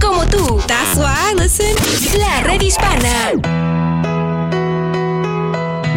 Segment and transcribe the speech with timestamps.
[0.00, 0.58] como tú.
[0.66, 1.34] That's why.
[2.18, 3.32] La red hispana.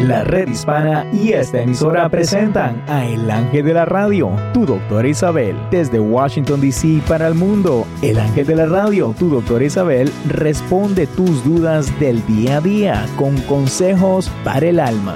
[0.02, 5.08] La red hispana y esta emisora presentan a El Ángel de la Radio, tu doctora
[5.08, 5.56] Isabel.
[5.72, 7.02] Desde Washington, D.C.
[7.08, 12.26] para el mundo, El Ángel de la Radio, tu doctora Isabel, responde tus dudas del
[12.26, 15.16] día a día con consejos para el alma.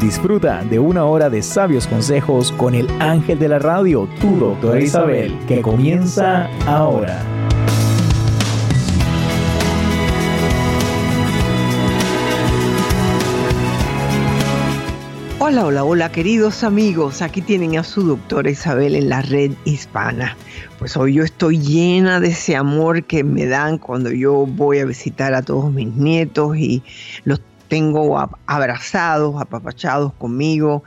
[0.00, 4.78] Disfruta de una hora de sabios consejos con el ángel de la radio, tu doctora
[4.78, 7.24] Isabel, que comienza ahora.
[15.38, 20.36] Hola, hola, hola queridos amigos, aquí tienen a su doctora Isabel en la red hispana.
[20.78, 24.84] Pues hoy yo estoy llena de ese amor que me dan cuando yo voy a
[24.84, 26.82] visitar a todos mis nietos y
[27.24, 30.84] los tengo abrazados, apapachados conmigo.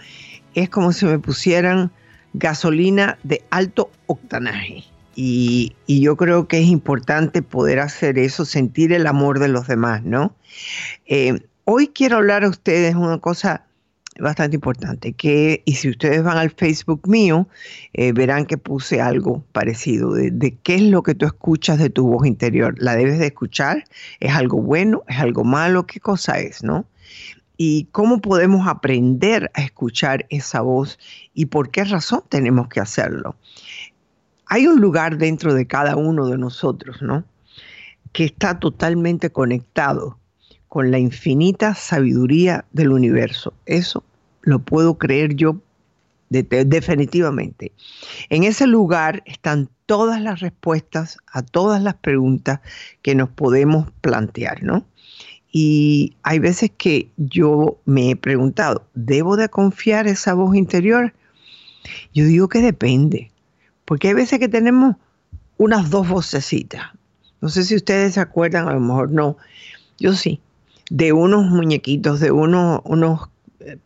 [0.53, 1.91] Es como si me pusieran
[2.33, 4.83] gasolina de alto octanaje.
[5.15, 10.03] Y, yo creo que es importante poder hacer eso, sentir el amor de los demás,
[10.03, 10.33] ¿no?
[11.07, 13.65] Eh, hoy quiero hablar a ustedes una cosa
[14.21, 17.47] bastante importante, que, y si ustedes van al Facebook mío,
[17.93, 22.07] eh, verán que puse algo parecido, de, qué es lo que tú escuchas de tu
[22.07, 22.75] voz interior.
[22.77, 23.83] ¿La debes de escuchar?
[24.19, 25.03] ¿Es algo bueno?
[25.07, 25.85] ¿Es algo malo?
[25.85, 26.85] ¿Qué cosa es, no?
[27.57, 30.97] Y cómo podemos aprender a escuchar esa voz
[31.33, 33.35] y por qué razón tenemos que hacerlo.
[34.45, 37.25] Hay un lugar dentro de cada uno de nosotros, ¿no?
[38.13, 40.17] Que está totalmente conectado
[40.69, 43.53] con la infinita sabiduría del universo.
[43.65, 44.03] Eso
[44.41, 45.61] lo puedo creer yo
[46.29, 47.71] definitivamente.
[48.29, 52.59] En ese lugar están todas las respuestas a todas las preguntas
[53.01, 54.85] que nos podemos plantear, ¿no?
[55.51, 61.13] Y hay veces que yo me he preguntado, ¿debo de confiar esa voz interior?
[62.13, 63.31] Yo digo que depende,
[63.85, 64.95] porque hay veces que tenemos
[65.57, 66.83] unas dos vocecitas.
[67.41, 69.37] No sé si ustedes se acuerdan, a lo mejor no.
[69.97, 70.39] Yo sí,
[70.91, 73.29] de unos muñequitos, de unos, unos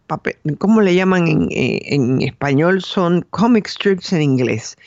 [0.07, 2.81] papel, ¿cómo le llaman eh, en, español?
[2.81, 4.77] Son comic strips en inglés,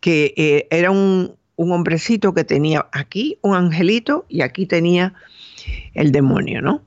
[0.00, 5.14] que eh, era un, un, hombrecito que tenía aquí un angelito y aquí tenía
[5.94, 6.82] el demonio, ¿no?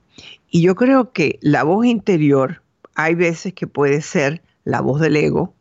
[0.50, 2.62] Y yo creo que la voz interior
[2.94, 5.54] hay veces que puede ser la voz del ego,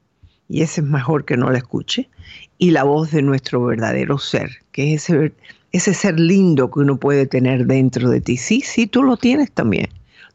[0.48, 2.10] y ese es mejor que no la escuche,
[2.58, 5.34] y la voz de nuestro verdadero ser, que es ese
[5.72, 8.38] ese ser lindo que uno puede tener dentro de ti.
[8.38, 9.88] Sí, sí, tú lo tienes también.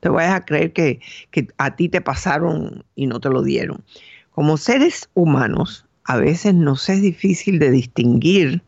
[0.04, 1.00] Te vayas a creer que,
[1.56, 3.82] a ti te pasaron y no te lo dieron.
[4.32, 8.62] Como seres humanos, a veces nos es difícil de distinguir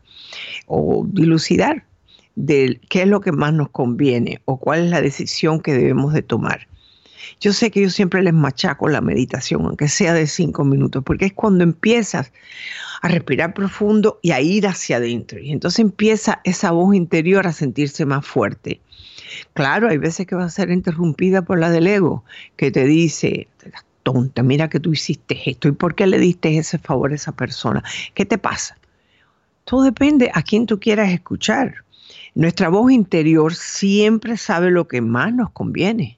[0.65, 1.85] o dilucidar
[2.33, 6.11] de qué es lo que más nos conviene o cuál es la decisión que debemos
[6.11, 6.67] de tomar.
[7.39, 11.25] Yo sé que yo siempre les machaco la meditación, aunque sea de cinco minutos, porque
[11.25, 12.33] es cuando empiezas
[13.03, 15.37] a respirar profundo y a ir hacia adentro.
[15.37, 18.81] Y entonces empieza esa voz interior a sentirse más fuerte.
[19.53, 22.23] Claro, hay veces que va a ser interrumpida por la del ego,
[22.55, 23.47] que te dice,
[24.03, 27.33] tonta, mira que tú hiciste esto y por qué le diste ese favor a esa
[27.33, 27.83] persona.
[28.13, 28.77] ¿Qué te pasa?
[29.65, 31.83] Todo depende a quién tú quieras escuchar.
[32.33, 36.17] Nuestra voz interior siempre sabe lo que más nos conviene.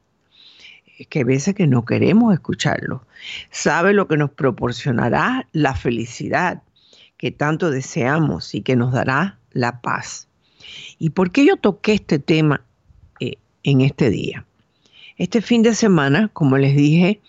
[0.99, 3.05] Es que a veces que no queremos escucharlo.
[3.49, 6.61] Sabe lo que nos proporcionará la felicidad,
[7.17, 10.27] que tanto deseamos y que nos dará la paz.
[10.99, 12.61] ¿Y por qué yo toqué este tema
[13.63, 14.45] en este día?
[15.17, 17.19] Este fin de semana, como les dije,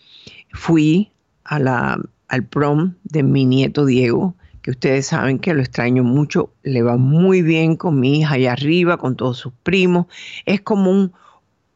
[0.52, 1.10] fui
[1.44, 6.52] a la, al prom de mi nieto Diego, que ustedes saben que lo extraño mucho,
[6.62, 10.06] le va muy bien con mi hija allá arriba, con todos sus primos.
[10.46, 11.10] Es como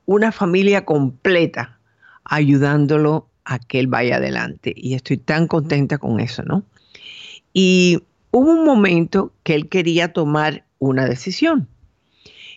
[0.06, 1.78] una familia completa
[2.24, 4.72] ayudándolo a que él vaya adelante.
[4.76, 6.64] Y estoy tan contenta con eso, ¿no?
[7.52, 11.68] Y hubo un momento que él quería tomar una decisión.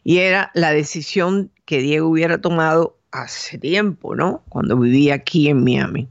[0.03, 4.41] Y era la decisión que Diego hubiera tomado hace tiempo, ¿no?
[4.47, 6.07] Cuando vivía aquí en Miami.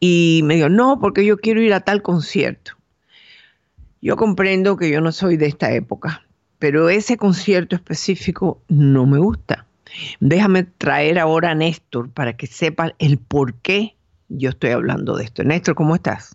[0.00, 2.72] Y me dijo, no, porque yo quiero ir a tal concierto.
[4.02, 6.26] Yo comprendo que yo no soy de esta época,
[6.58, 9.66] pero ese concierto específico no me gusta.
[10.18, 13.94] Déjame traer ahora a Néstor para que sepa el por qué
[14.28, 15.44] yo estoy hablando de esto.
[15.44, 16.34] Néstor, ¿cómo estás?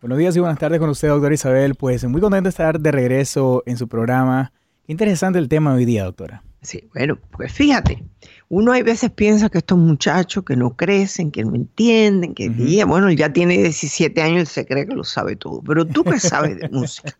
[0.00, 1.76] Buenos días y buenas tardes con usted, doctora Isabel.
[1.76, 4.52] Pues muy contento de estar de regreso en su programa.
[4.88, 6.42] Interesante el tema hoy día, doctora.
[6.62, 8.02] Sí, bueno, pues fíjate,
[8.50, 12.50] uno hay veces piensa que estos muchachos que no crecen, que no entienden, que
[12.84, 16.04] bueno, él ya tiene 17 años, él se cree que lo sabe todo, pero tú
[16.04, 17.16] que sabes de música,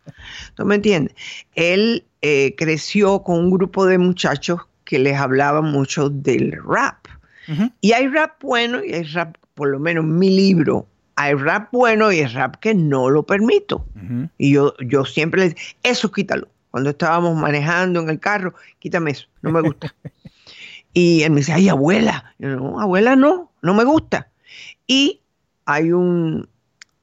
[0.54, 1.14] ¿tú me entiendes?
[1.54, 7.06] Él eh, creció con un grupo de muchachos que les hablaba mucho del rap.
[7.80, 10.86] Y hay rap bueno y hay rap, por lo menos en mi libro,
[11.16, 13.84] hay rap bueno y hay rap que no lo permito.
[14.38, 16.46] Y yo, yo siempre les eso quítalo.
[16.70, 19.94] Cuando estábamos manejando en el carro, quítame eso, no me gusta.
[20.92, 22.34] y él me dice, ay, abuela.
[22.38, 24.28] Yo, no, abuela no, no me gusta.
[24.86, 25.20] Y
[25.66, 26.48] hay un,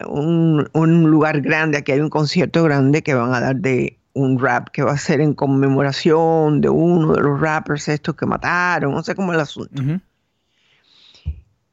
[0.05, 4.39] un, un lugar grande, aquí hay un concierto grande que van a dar de un
[4.39, 8.93] rap que va a ser en conmemoración de uno de los rappers estos que mataron,
[8.93, 9.83] no sé cómo es el asunto.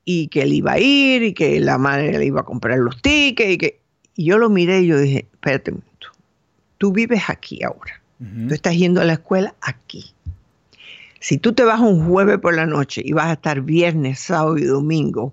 [0.04, 3.00] Y que él iba a ir y que la madre le iba a comprar los
[3.00, 3.84] tickets y que
[4.16, 5.74] y yo lo miré y yo dije, espérate
[6.84, 10.12] tú vives aquí ahora, tú estás yendo a la escuela aquí.
[11.18, 14.58] Si tú te vas un jueves por la noche y vas a estar viernes, sábado
[14.58, 15.32] y domingo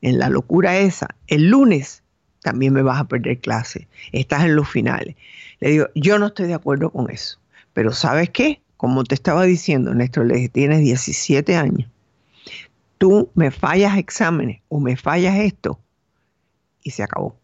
[0.00, 2.02] en la locura esa, el lunes
[2.42, 5.14] también me vas a perder clase, estás en los finales.
[5.60, 7.38] Le digo, yo no estoy de acuerdo con eso.
[7.74, 8.60] Pero ¿sabes qué?
[8.76, 11.88] Como te estaba diciendo, Néstor, le tienes 17 años.
[12.98, 15.78] Tú me fallas exámenes o me fallas esto
[16.82, 17.37] y se acabó.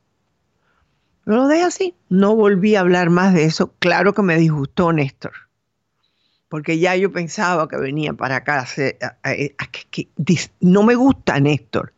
[1.24, 1.94] Lo dejé así.
[2.08, 3.72] No volví a hablar más de eso.
[3.78, 5.32] Claro que me disgustó Néstor.
[6.48, 8.66] Porque ya yo pensaba que venía para acá.
[10.60, 11.92] no me gusta Néstor.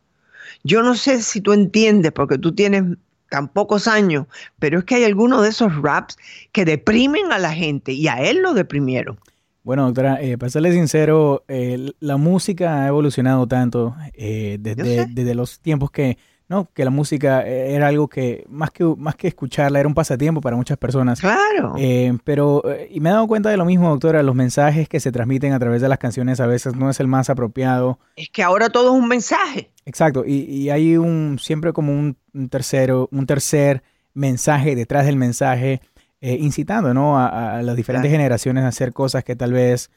[0.63, 2.83] Yo no sé si tú entiendes, porque tú tienes
[3.29, 4.25] tan pocos años,
[4.59, 6.17] pero es que hay algunos de esos raps
[6.51, 9.19] que deprimen a la gente y a él lo deprimieron.
[9.63, 15.35] Bueno, doctora, eh, para serle sincero, eh, la música ha evolucionado tanto eh, desde, desde,
[15.35, 16.17] los tiempos que
[16.49, 16.69] ¿no?
[16.73, 20.41] Que la música eh, era algo que más que más que escucharla era un pasatiempo
[20.41, 21.19] para muchas personas.
[21.19, 21.75] Claro.
[21.77, 24.99] Eh, pero eh, y me he dado cuenta de lo mismo, doctora, los mensajes que
[24.99, 27.99] se transmiten a través de las canciones a veces no es el más apropiado.
[28.15, 29.71] Es que ahora todo es un mensaje.
[29.85, 32.17] Exacto, y, hay un siempre como un,
[32.49, 33.83] tercero, un tercer
[34.13, 35.81] mensaje detrás del mensaje,
[36.19, 37.17] incitando, ¿no?
[37.17, 39.89] A, las diferentes generaciones a hacer cosas que tal vez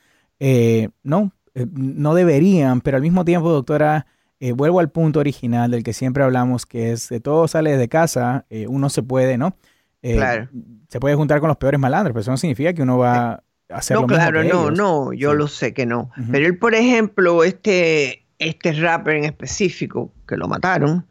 [1.02, 1.32] no
[1.72, 4.06] no deberían, pero al mismo tiempo, doctora
[4.40, 7.88] eh, vuelvo al punto original del que siempre hablamos, que es de todo sale de
[7.88, 9.54] casa, eh, uno se puede, ¿no?
[10.00, 10.48] Eh, claro.
[10.88, 13.42] Se puede juntar con los peores malandros, pero eso no significa que uno va a
[13.68, 16.10] hacer no, lo claro, mismo no, no, yo lo sé que no.
[16.32, 21.06] Pero él, por ejemplo, este, este rapper en específico, que lo mataron,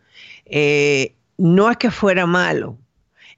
[1.38, 2.80] no es que fuera malo,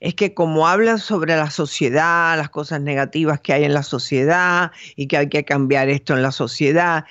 [0.01, 4.71] es que como hablan sobre la sociedad, las cosas negativas que hay en la sociedad
[4.95, 7.05] y que hay que cambiar esto en la sociedad,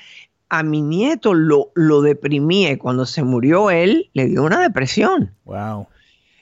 [0.51, 2.77] a mi nieto lo, lo deprimí.
[2.77, 5.35] Cuando se murió él, le dio una depresión.
[5.45, 5.87] Wow.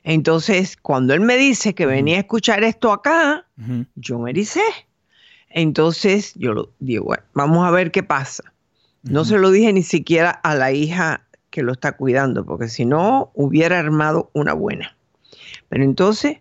[0.02, 3.46] Entonces, cuando él me dice que venía a escuchar esto acá,
[3.94, 4.62] yo me ericé.
[5.50, 8.54] Entonces, yo lo digo, bueno, vamos a ver qué pasa.
[9.02, 12.84] No se lo dije ni siquiera a la hija que lo está cuidando, porque si
[12.84, 14.96] no, hubiera armado una buena.
[15.68, 16.38] Pero entonces,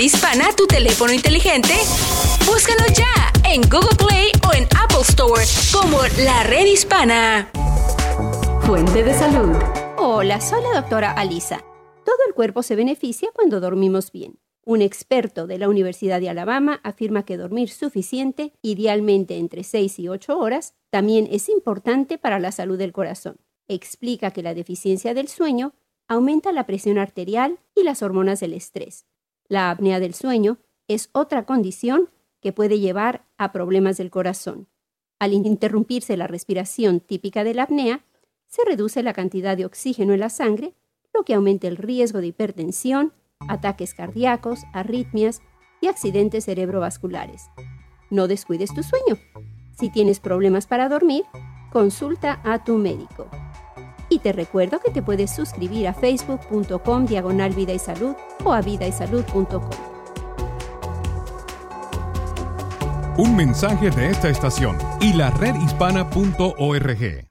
[0.00, 1.74] Hispana tu teléfono inteligente?
[2.46, 5.42] Búscalo ya en Google Play o en Apple Store
[5.72, 7.50] como La Red Hispana.
[8.62, 9.56] Fuente de salud.
[9.98, 11.64] Hola, soy la doctora Alisa.
[12.04, 14.38] Todo el cuerpo se beneficia cuando dormimos bien.
[14.64, 20.08] Un experto de la Universidad de Alabama afirma que dormir suficiente, idealmente entre 6 y
[20.08, 23.36] 8 horas, también es importante para la salud del corazón.
[23.68, 25.74] Explica que la deficiencia del sueño
[26.08, 29.06] aumenta la presión arterial y las hormonas del estrés.
[29.50, 32.08] La apnea del sueño es otra condición
[32.40, 34.68] que puede llevar a problemas del corazón.
[35.18, 38.04] Al interrumpirse la respiración típica de la apnea,
[38.46, 40.74] se reduce la cantidad de oxígeno en la sangre,
[41.12, 45.42] lo que aumenta el riesgo de hipertensión, ataques cardíacos, arritmias
[45.80, 47.50] y accidentes cerebrovasculares.
[48.08, 49.20] No descuides tu sueño.
[49.72, 51.24] Si tienes problemas para dormir,
[51.72, 53.28] consulta a tu médico.
[54.10, 58.14] Y te recuerdo que te puedes suscribir a facebook.com diagonal vida y salud
[58.44, 59.70] o a vidaysalud.com.
[63.16, 67.29] Un mensaje de esta estación y la redhispana.org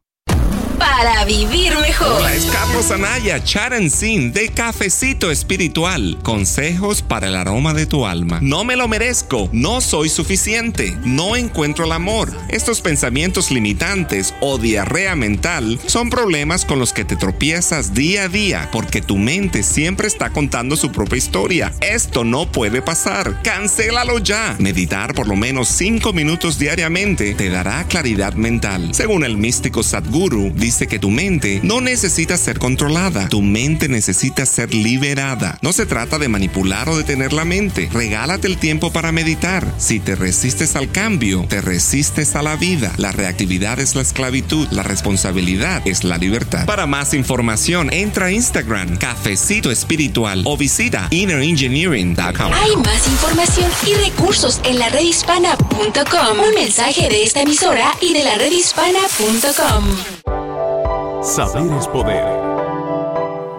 [0.99, 2.11] para vivir mejor.
[2.17, 6.17] Hola, es Carlos Anaya, Charan Sin de Cafecito Espiritual.
[6.23, 8.39] Consejos para el aroma de tu alma.
[8.41, 12.33] No me lo merezco, no soy suficiente, no encuentro el amor.
[12.49, 18.27] Estos pensamientos limitantes o diarrea mental son problemas con los que te tropiezas día a
[18.27, 21.71] día porque tu mente siempre está contando su propia historia.
[21.79, 23.41] Esto no puede pasar.
[23.41, 24.57] Cancélalo ya.
[24.59, 28.93] Meditar por lo menos 5 minutos diariamente te dará claridad mental.
[28.93, 34.45] Según el místico Sadhguru, dice que tu mente no necesita ser controlada, tu mente necesita
[34.45, 35.57] ser liberada.
[35.61, 37.89] No se trata de manipular o de tener la mente.
[37.93, 39.65] Regálate el tiempo para meditar.
[39.77, 42.91] Si te resistes al cambio, te resistes a la vida.
[42.97, 46.65] La reactividad es la esclavitud, la responsabilidad es la libertad.
[46.65, 52.53] Para más información, entra a Instagram, Cafecito Espiritual o visita innerengineering.com.
[52.53, 56.39] Hay más información y recursos en la redhispana.com.
[56.39, 60.78] Un mensaje de esta emisora y de la redhispana.com.
[61.23, 62.49] Saber es poder.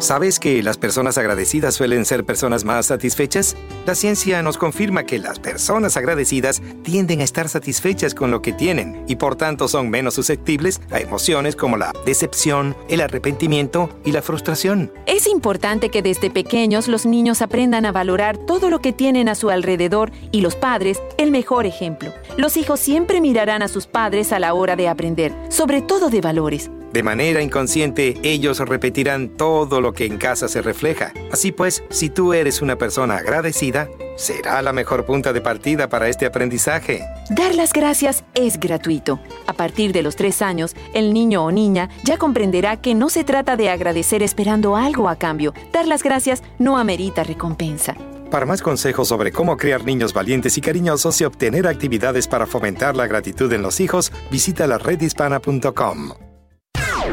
[0.00, 3.54] ¿Sabes que las personas agradecidas suelen ser personas más satisfechas?
[3.84, 8.54] La ciencia nos confirma que las personas agradecidas tienden a estar satisfechas con lo que
[8.54, 14.12] tienen y por tanto son menos susceptibles a emociones como la decepción, el arrepentimiento y
[14.12, 14.90] la frustración.
[15.04, 19.34] Es importante que desde pequeños los niños aprendan a valorar todo lo que tienen a
[19.34, 22.10] su alrededor y los padres el mejor ejemplo.
[22.38, 26.22] Los hijos siempre mirarán a sus padres a la hora de aprender, sobre todo de
[26.22, 26.70] valores.
[26.92, 31.12] De manera inconsciente, ellos repetirán todo lo que en casa se refleja.
[31.30, 36.08] Así pues, si tú eres una persona agradecida, será la mejor punta de partida para
[36.08, 37.04] este aprendizaje.
[37.30, 39.20] Dar las gracias es gratuito.
[39.46, 43.22] A partir de los tres años, el niño o niña ya comprenderá que no se
[43.22, 45.54] trata de agradecer esperando algo a cambio.
[45.72, 47.96] Dar las gracias no amerita recompensa.
[48.30, 52.96] Para más consejos sobre cómo crear niños valientes y cariñosos y obtener actividades para fomentar
[52.96, 56.29] la gratitud en los hijos, visita la redhispana.com.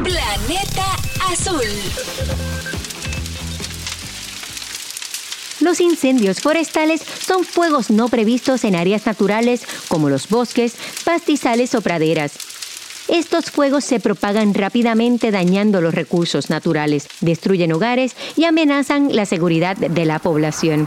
[0.02, 0.96] Planeta
[1.28, 1.64] Azul.
[5.60, 11.80] Los incendios forestales son fuegos no previstos en áreas naturales como los bosques, pastizales o
[11.80, 12.32] praderas.
[13.08, 19.76] Estos fuegos se propagan rápidamente dañando los recursos naturales, destruyen hogares y amenazan la seguridad
[19.76, 20.86] de la población.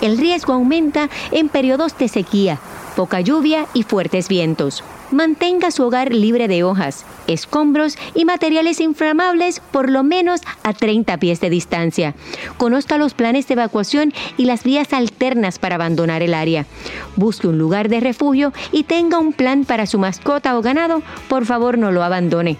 [0.00, 2.58] El riesgo aumenta en periodos de sequía,
[3.00, 4.84] poca lluvia y fuertes vientos.
[5.10, 11.16] Mantenga su hogar libre de hojas, escombros y materiales inflamables por lo menos a 30
[11.16, 12.14] pies de distancia.
[12.58, 16.66] Conozca los planes de evacuación y las vías alternas para abandonar el área.
[17.16, 21.02] Busque un lugar de refugio y tenga un plan para su mascota o ganado.
[21.26, 22.58] Por favor, no lo abandone.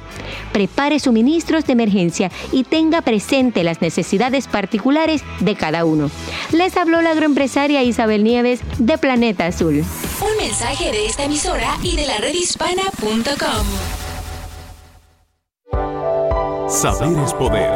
[0.55, 6.11] Prepare suministros de emergencia y tenga presente las necesidades particulares de cada uno.
[6.53, 9.85] Les habló la agroempresaria Isabel Nieves de Planeta Azul.
[10.31, 13.67] Un mensaje de esta emisora y de la redhispana.com.
[16.69, 17.71] Saber es poder.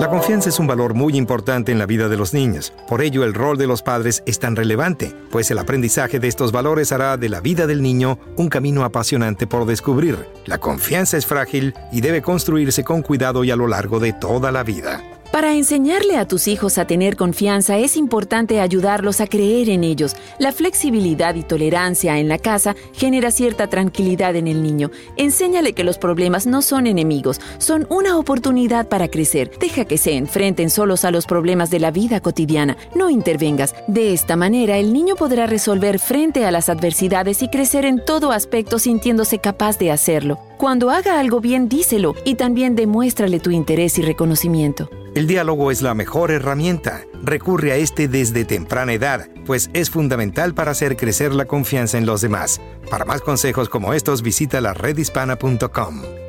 [0.00, 2.72] La confianza es un valor muy importante en la vida de los niños.
[2.88, 6.52] Por ello, el rol de los padres es tan relevante, pues el aprendizaje de estos
[6.52, 10.28] valores hará de la vida del niño un camino apasionante por descubrir.
[10.44, 14.52] La confianza es frágil y debe construirse con cuidado y a lo largo de toda
[14.52, 15.02] la vida.
[15.36, 20.16] Para enseñarle a tus hijos a tener confianza es importante ayudarlos a creer en ellos.
[20.38, 24.90] La flexibilidad y tolerancia en la casa genera cierta tranquilidad en el niño.
[25.18, 29.50] Enséñale que los problemas no son enemigos, son una oportunidad para crecer.
[29.60, 32.78] Deja que se enfrenten solos a los problemas de la vida cotidiana.
[32.94, 33.74] No intervengas.
[33.88, 38.32] De esta manera el niño podrá resolver frente a las adversidades y crecer en todo
[38.32, 40.45] aspecto sintiéndose capaz de hacerlo.
[40.58, 44.88] Cuando haga algo bien, díselo y también demuéstrale tu interés y reconocimiento.
[45.14, 47.02] El diálogo es la mejor herramienta.
[47.22, 52.06] Recurre a este desde temprana edad, pues es fundamental para hacer crecer la confianza en
[52.06, 52.60] los demás.
[52.90, 56.25] Para más consejos como estos, visita la redhispana.com.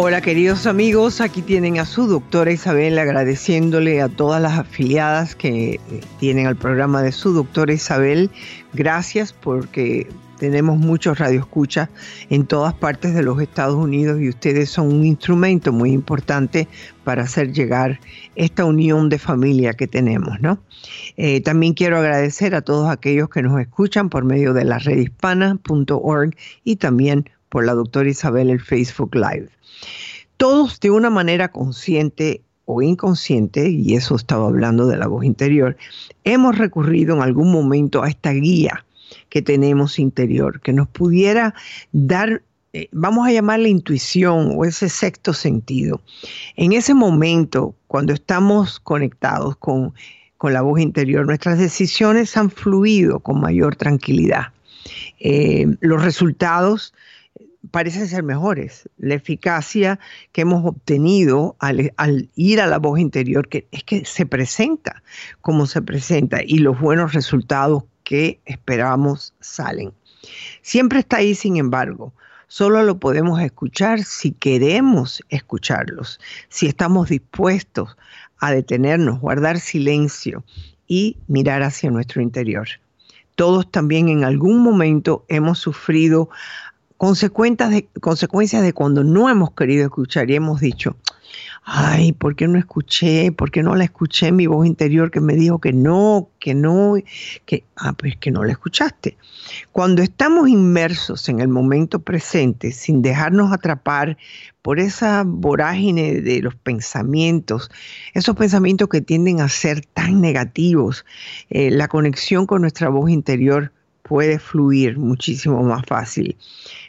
[0.00, 5.80] Hola queridos amigos, aquí tienen a su doctora Isabel agradeciéndole a todas las afiliadas que
[6.20, 8.30] tienen al programa de su doctora Isabel.
[8.72, 10.06] Gracias porque
[10.38, 11.88] tenemos muchos radioescuchas
[12.30, 16.68] en todas partes de los Estados Unidos y ustedes son un instrumento muy importante
[17.02, 17.98] para hacer llegar
[18.36, 20.60] esta unión de familia que tenemos, ¿no?
[21.16, 26.36] Eh, también quiero agradecer a todos aquellos que nos escuchan por medio de la redhispana.org
[26.62, 29.48] y también por la doctora Isabel el Facebook Live.
[30.36, 35.76] Todos de una manera consciente o inconsciente, y eso estaba hablando de la voz interior,
[36.24, 38.84] hemos recurrido en algún momento a esta guía
[39.30, 41.54] que tenemos interior, que nos pudiera
[41.92, 42.42] dar,
[42.74, 46.02] eh, vamos a llamarle intuición o ese sexto sentido.
[46.56, 49.94] En ese momento, cuando estamos conectados con,
[50.42, 54.52] la voz interior, nuestras decisiones han fluido con mayor tranquilidad.
[55.18, 56.92] Eh, los resultados
[57.70, 58.88] parecen ser mejores.
[58.98, 59.98] La eficacia
[60.32, 65.02] que hemos obtenido al, ir a la voz interior, que es que se presenta
[65.40, 69.92] como se presenta y los buenos resultados que esperamos salen.
[70.62, 72.12] Siempre está ahí, sin embargo.
[72.50, 77.96] Solo lo podemos escuchar si queremos escucharlos, si estamos dispuestos
[78.38, 80.44] a detenernos, guardar silencio
[80.86, 82.66] y mirar hacia nuestro interior.
[83.34, 86.30] Todos también en algún momento hemos sufrido
[86.98, 90.96] consecuencias de, consecuencias de cuando no hemos querido escuchar y hemos dicho,
[91.64, 93.30] ay, ¿por qué no escuché?
[93.30, 96.54] ¿Por qué no la escuché en mi voz interior que me dijo que no, que
[96.54, 96.94] no,
[97.46, 99.16] que, ah, pues que no la escuchaste?
[99.70, 104.18] Cuando estamos inmersos en el momento presente, sin dejarnos atrapar
[104.60, 107.70] por esa vorágine de los pensamientos,
[108.12, 111.06] esos pensamientos que tienden a ser tan negativos,
[111.48, 113.72] eh, la conexión con nuestra voz interior
[114.02, 116.36] puede fluir muchísimo más fácil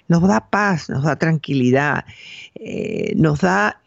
[0.09, 2.03] nos da paz, nos da tranquilidad,
[2.55, 3.79] eh, nos da,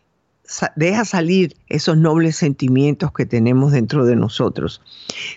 [0.76, 4.80] deja salir esos nobles sentimientos que tenemos dentro de nosotros.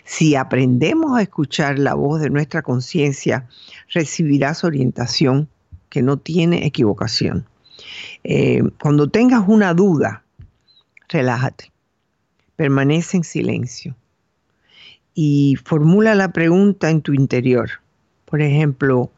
[0.05, 3.47] Si aprendemos a escuchar la voz de nuestra conciencia,
[3.91, 5.49] recibirás orientación
[5.89, 7.45] que no tiene equivocación.
[8.23, 10.23] Eh, cuando tengas una duda,
[11.09, 11.71] relájate,
[12.55, 13.95] permanece en silencio
[15.15, 17.69] y formula la pregunta en tu interior.
[18.25, 19.11] Por ejemplo,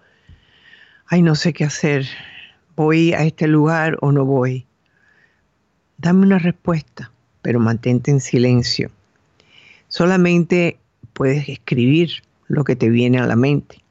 [1.10, 2.06] ay, no sé qué hacer,
[2.76, 4.66] voy a este lugar o no voy.
[5.98, 8.92] Dame una respuesta, pero mantente en silencio.
[9.88, 10.78] Solamente
[11.14, 13.82] puedes escribir lo que te viene a la mente,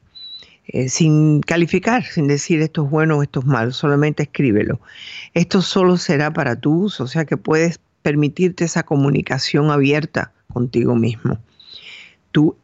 [0.68, 4.80] eh, sin calificar, sin decir esto es bueno o esto es malo, solamente escríbelo.
[5.34, 10.94] Esto solo será para tu uso, o sea que puedes permitirte esa comunicación abierta contigo
[10.94, 11.38] mismo.
[12.30, 12.56] Tú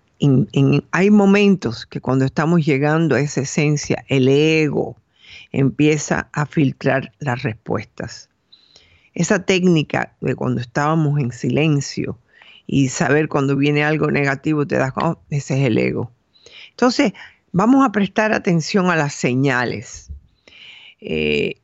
[0.92, 4.96] hay momentos que cuando estamos llegando a esa esencia, el ego
[5.50, 8.28] empieza a filtrar las respuestas.
[9.14, 12.18] Esa técnica de cuando estábamos en silencio
[12.66, 16.10] y saber cuando viene algo negativo, te das oh, ese es el ego.
[16.70, 17.12] Entonces,
[17.50, 20.10] vamos a prestar atención a las señales.
[21.00, 21.56] Eh,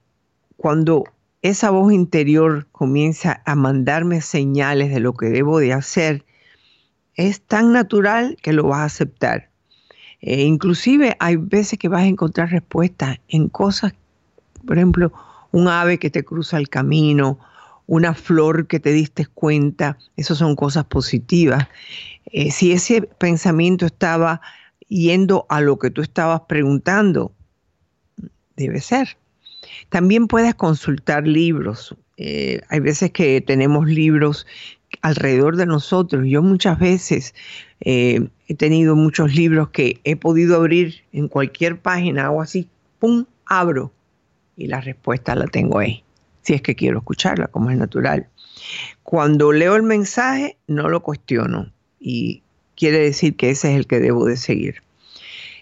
[0.57, 1.05] cuando
[1.43, 6.25] esa voz interior comienza a mandarme señales de lo que debo de hacer,
[7.19, 9.51] es tan natural que lo vas a aceptar.
[10.21, 13.93] Eh, inclusive hay veces que vas a encontrar respuestas en cosas,
[14.65, 15.13] por ejemplo,
[15.51, 17.39] un ave que te cruza el camino,
[17.87, 21.67] una flor que te diste cuenta, esas son cosas positivas.
[22.27, 24.41] Eh, si ese pensamiento estaba
[24.89, 27.33] yendo a lo que tú estabas preguntando,
[28.57, 29.17] debe ser.
[29.89, 31.97] También puedes consultar libros.
[32.17, 34.47] Eh, hay veces que tenemos libros
[35.03, 36.25] alrededor de nosotros.
[36.27, 37.35] Yo muchas veces
[37.81, 43.25] eh, he tenido muchos libros que he podido abrir en cualquier página o así, ¡pum!,
[43.47, 43.93] abro
[44.57, 46.03] y la respuesta la tengo ahí,
[46.43, 48.27] si es que quiero escucharla, como es natural.
[49.03, 52.43] Cuando leo el mensaje, no lo cuestiono y
[52.77, 54.83] quiere decir que ese es el que debo de seguir.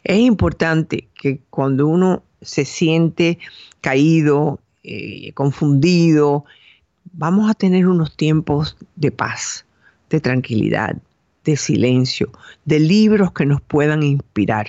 [0.04, 3.38] Es importante que cuando uno se siente
[3.80, 6.44] caído, eh, confundido,
[7.16, 9.66] vamos a tener unos tiempos de paz,
[10.10, 10.96] de tranquilidad,
[11.44, 12.30] de silencio,
[12.64, 14.66] de libros que nos puedan inspirar.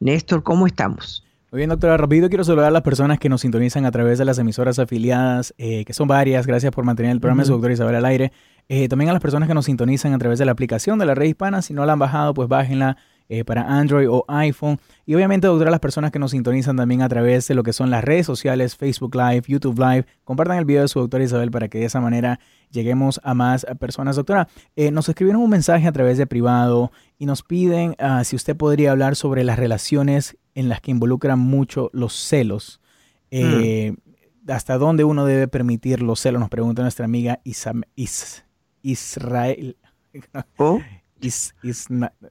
[0.00, 1.24] Néstor, ¿cómo estamos?
[1.50, 1.96] Muy bien, doctora.
[1.96, 5.54] Rápido quiero saludar a las personas que nos sintonizan a través de las emisoras afiliadas,
[5.56, 6.48] eh, que son varias.
[6.48, 8.32] Gracias por mantener el programa de su doctor Isabel al aire.
[8.68, 11.14] Eh, también a las personas que nos sintonizan a través de la aplicación de la
[11.14, 11.62] red hispana.
[11.62, 12.96] Si no la han bajado, pues bájenla
[13.28, 14.78] eh, para Android o iPhone.
[15.06, 17.90] Y obviamente, doctora, las personas que nos sintonizan también a través de lo que son
[17.90, 21.68] las redes sociales, Facebook Live, YouTube Live, compartan el video de su doctora Isabel para
[21.68, 22.38] que de esa manera
[22.70, 24.16] lleguemos a más personas.
[24.16, 28.36] Doctora, eh, nos escribieron un mensaje a través de privado y nos piden ah, si
[28.36, 32.80] usted podría hablar sobre las relaciones en las que involucran mucho los celos.
[33.30, 34.50] Eh, mm.
[34.50, 36.40] ¿Hasta dónde uno debe permitir los celos?
[36.40, 37.40] Nos pregunta nuestra amiga
[38.82, 39.78] Israel.
[40.58, 40.80] ¿Oh?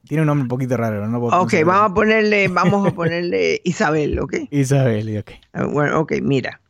[0.06, 1.18] Tiene un nombre un poquito raro, ¿no?
[1.18, 4.34] Ok, vamos a ponerle, vamos a ponerle Isabel, ¿ok?
[4.50, 5.30] Isabel, ok.
[5.52, 6.60] Ah, bueno, ok, mira.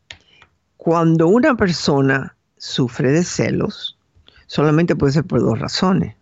[0.77, 3.99] Cuando una persona sufre de celos,
[4.47, 6.17] solamente puede ser por dos razones.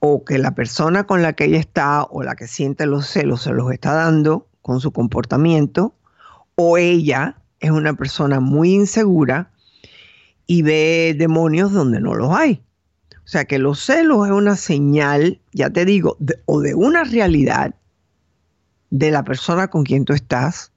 [0.00, 3.42] O que la persona con la que ella está o la que siente los celos
[3.42, 5.94] se los está dando con su comportamiento,
[6.56, 9.50] o ella es una persona muy insegura
[10.46, 12.62] y ve demonios donde no los hay.
[13.24, 17.74] O sea que los celos es una señal, ya te digo, o de una realidad
[18.90, 20.72] de la persona con quien tú estás,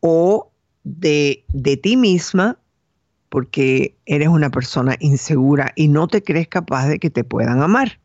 [0.00, 0.52] o
[0.84, 2.58] de, de ti misma,
[3.30, 7.98] porque eres una persona insegura y no te crees capaz de que te puedan amar.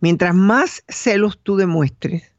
[0.00, 2.34] Mientras más celos tú demuestres,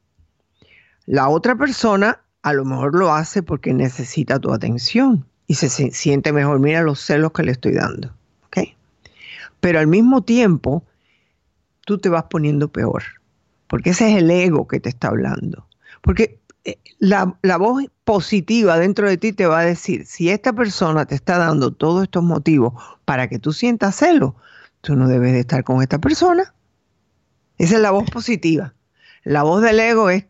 [1.07, 6.31] la otra persona a lo mejor lo hace porque necesita tu atención y se siente
[6.31, 6.59] mejor.
[6.59, 8.15] Mira los celos que le estoy dando.
[9.65, 10.83] Pero al mismo tiempo,
[11.87, 13.01] tú te vas poniendo peor,
[13.65, 15.65] porque ese es el ego que te está hablando.
[16.03, 20.53] Porque eh, la, la, voz positiva dentro de ti te va a decir, si esta
[20.53, 22.75] persona te está dando todos estos motivos
[23.05, 24.35] para que tú sientas celo,
[24.81, 26.53] tú no debes de estar con esta persona.
[27.57, 28.75] Esa es la voz positiva.
[29.23, 30.27] La voz del ego es,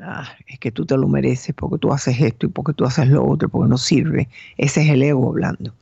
[0.00, 3.06] ah, es que tú te lo mereces porque tú haces esto y porque tú haces
[3.10, 4.28] lo otro, porque no sirve.
[4.56, 5.72] Ese es el ego hablando.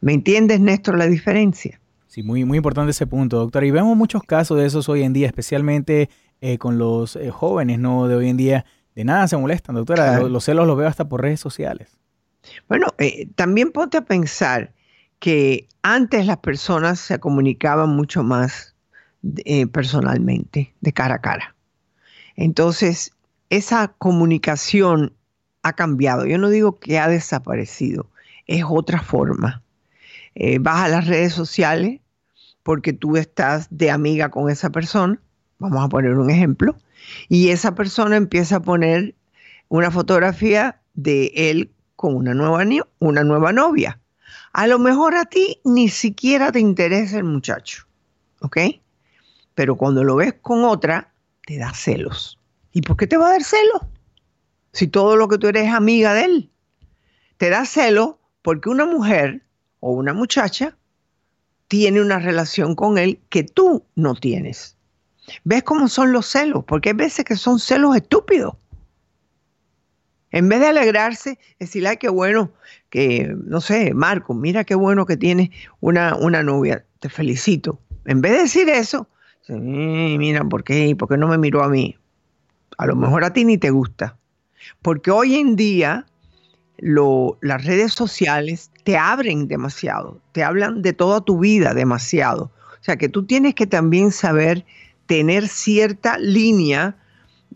[0.00, 1.78] ¿Me entiendes, Néstor, la diferencia?
[2.14, 3.64] Sí, muy, muy importante ese punto, doctor.
[3.64, 7.80] Y vemos muchos casos de esos hoy en día, especialmente eh, con los eh, jóvenes
[7.80, 8.06] ¿no?
[8.06, 8.66] de hoy en día.
[8.94, 10.20] De nada se molestan, doctora.
[10.20, 11.98] Los, celos los veo hasta por redes sociales.
[12.68, 14.72] Bueno, eh, también ponte a pensar
[15.18, 18.76] que antes las personas se comunicaban mucho más
[19.72, 21.56] personalmente, de cara a cara.
[22.36, 23.10] Entonces,
[23.50, 25.14] esa comunicación
[25.64, 26.26] ha cambiado.
[26.26, 28.08] Yo no digo que ha desaparecido,
[28.46, 29.64] es otra forma.
[30.60, 32.02] vas a las redes sociales
[32.64, 35.20] porque tú estás de amiga con esa persona,
[35.58, 36.74] vamos a poner un ejemplo,
[37.28, 39.14] y esa persona empieza a poner
[39.68, 42.64] una fotografía de él con una nueva,
[42.98, 44.00] una nueva novia.
[44.52, 47.86] A lo mejor a ti ni siquiera te interesa el muchacho,
[48.40, 48.56] ¿ok?
[49.54, 51.12] Pero cuando lo ves con otra,
[51.46, 52.38] te da celos.
[52.72, 53.82] ¿Y por qué te va a dar celos?
[54.72, 56.50] Si todo lo que tú eres es amiga de él.
[57.36, 59.42] Te da celos porque una mujer
[59.80, 60.76] o una muchacha
[61.68, 64.76] tiene una relación con él que tú no tienes.
[65.44, 66.64] ¿Ves cómo son los celos?
[66.66, 68.54] Porque hay veces que son celos estúpidos.
[70.30, 72.50] En vez de alegrarse, decirle, ay, qué bueno,
[72.90, 75.50] que, no sé, Marco, mira qué bueno que tienes
[75.80, 77.78] una, una novia, te felicito.
[78.04, 79.08] En vez de decir eso,
[79.48, 80.94] mira, ¿por qué?
[80.96, 81.96] ¿Por qué no me miró a mí?
[82.78, 84.16] A lo mejor a ti ni te gusta.
[84.82, 86.04] Porque hoy en día
[86.78, 92.50] las redes sociales te abren demasiado, te hablan de toda tu vida demasiado.
[92.80, 94.64] O sea que tú tienes que también saber
[95.06, 96.96] tener cierta línea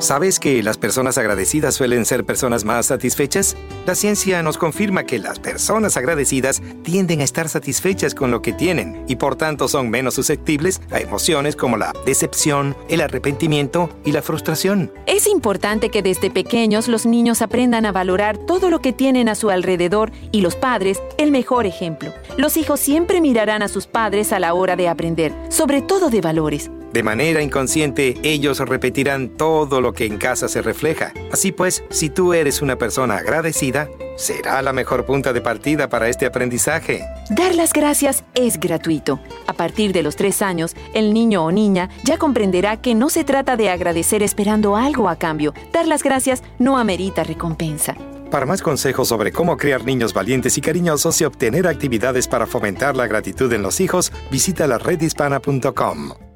[0.00, 3.54] ¿Sabes que las personas agradecidas suelen ser personas más satisfechas?
[3.84, 8.54] La ciencia nos confirma que las personas agradecidas tienden a estar satisfechas con lo que
[8.54, 14.12] tienen y por tanto son menos susceptibles a emociones como la decepción, el arrepentimiento y
[14.12, 14.90] la frustración.
[15.04, 19.34] Es importante que desde pequeños los niños aprendan a valorar todo lo que tienen a
[19.34, 22.10] su alrededor y los padres el mejor ejemplo.
[22.38, 26.22] Los hijos siempre mirarán a sus padres a la hora de aprender, sobre todo de
[26.22, 26.70] valores.
[26.92, 31.12] De manera inconsciente, ellos repetirán todo lo que en casa se refleja.
[31.32, 36.08] Así pues, si tú eres una persona agradecida, será la mejor punta de partida para
[36.08, 37.04] este aprendizaje.
[37.30, 39.20] Dar las gracias es gratuito.
[39.46, 43.22] A partir de los tres años, el niño o niña ya comprenderá que no se
[43.22, 45.54] trata de agradecer esperando algo a cambio.
[45.72, 47.96] Dar las gracias no amerita recompensa.
[48.30, 52.96] Para más consejos sobre cómo criar niños valientes y cariñosos y obtener actividades para fomentar
[52.96, 56.29] la gratitud en los hijos, visita la redhispana.com.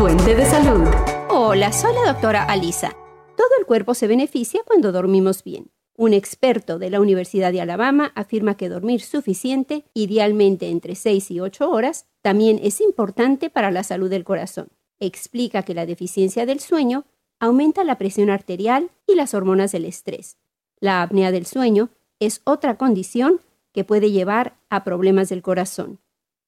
[0.00, 0.88] Fuente de salud.
[1.28, 2.96] Hola, soy la doctora Alisa.
[3.36, 5.70] Todo el cuerpo se beneficia cuando dormimos bien.
[5.94, 11.40] Un experto de la Universidad de Alabama afirma que dormir suficiente, idealmente entre 6 y
[11.40, 14.68] 8 horas, también es importante para la salud del corazón.
[15.00, 17.04] Explica que la deficiencia del sueño
[17.38, 20.38] aumenta la presión arterial y las hormonas del estrés.
[20.80, 23.42] La apnea del sueño es otra condición
[23.74, 25.98] que puede llevar a problemas del corazón.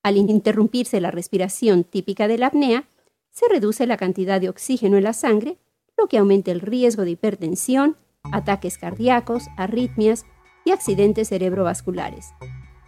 [0.02, 2.88] Al interrumpirse la respiración típica de la apnea,
[3.32, 5.58] se reduce la cantidad de oxígeno en la sangre,
[5.96, 7.96] lo que aumenta el riesgo de hipertensión,
[8.30, 10.24] ataques cardíacos, arritmias
[10.64, 12.32] y accidentes cerebrovasculares.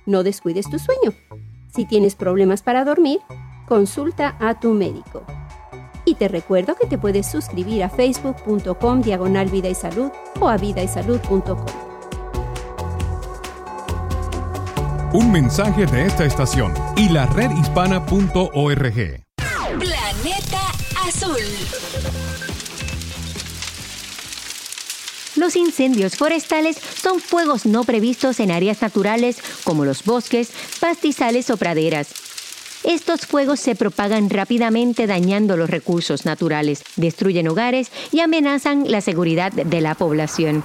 [0.07, 1.13] No descuides tu sueño.
[1.75, 3.19] Si tienes problemas para dormir,
[3.67, 5.25] consulta a tu médico.
[6.05, 10.59] Y te recuerdo que te puedes suscribir a facebook.com diagonal vida y salud o a
[10.59, 11.65] vidaysalud.com.
[15.15, 19.24] Un mensaje de esta estación y la redhispana.org.
[25.37, 31.57] Los incendios forestales son fuegos no previstos en áreas naturales como los bosques, pastizales o
[31.57, 32.09] praderas.
[32.85, 39.53] Estos fuegos se propagan rápidamente dañando los recursos naturales, destruyen hogares y amenazan la seguridad
[39.53, 40.63] de la población.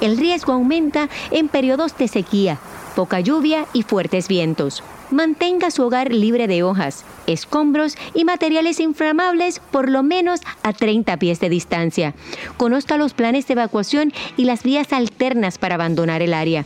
[0.00, 2.58] El riesgo aumenta en periodos de sequía,
[2.96, 4.82] poca lluvia y fuertes vientos.
[5.10, 11.16] Mantenga su hogar libre de hojas, escombros y materiales inflamables por lo menos a 30
[11.16, 12.14] pies de distancia.
[12.56, 16.64] Conozca los planes de evacuación y las vías alternas para abandonar el área.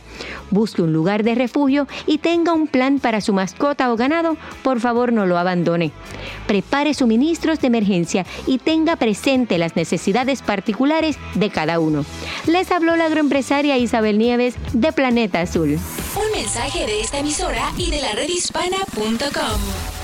[0.51, 4.37] Busque un lugar de refugio y tenga un plan para su mascota o ganado.
[4.61, 5.91] Por favor, no lo abandone.
[6.45, 12.05] Prepare suministros de emergencia y tenga presente las necesidades particulares de cada uno.
[12.45, 15.79] Les habló la agroempresaria Isabel Nieves de Planeta Azul.
[16.15, 19.94] Un mensaje de esta emisora y de la redhispana.com.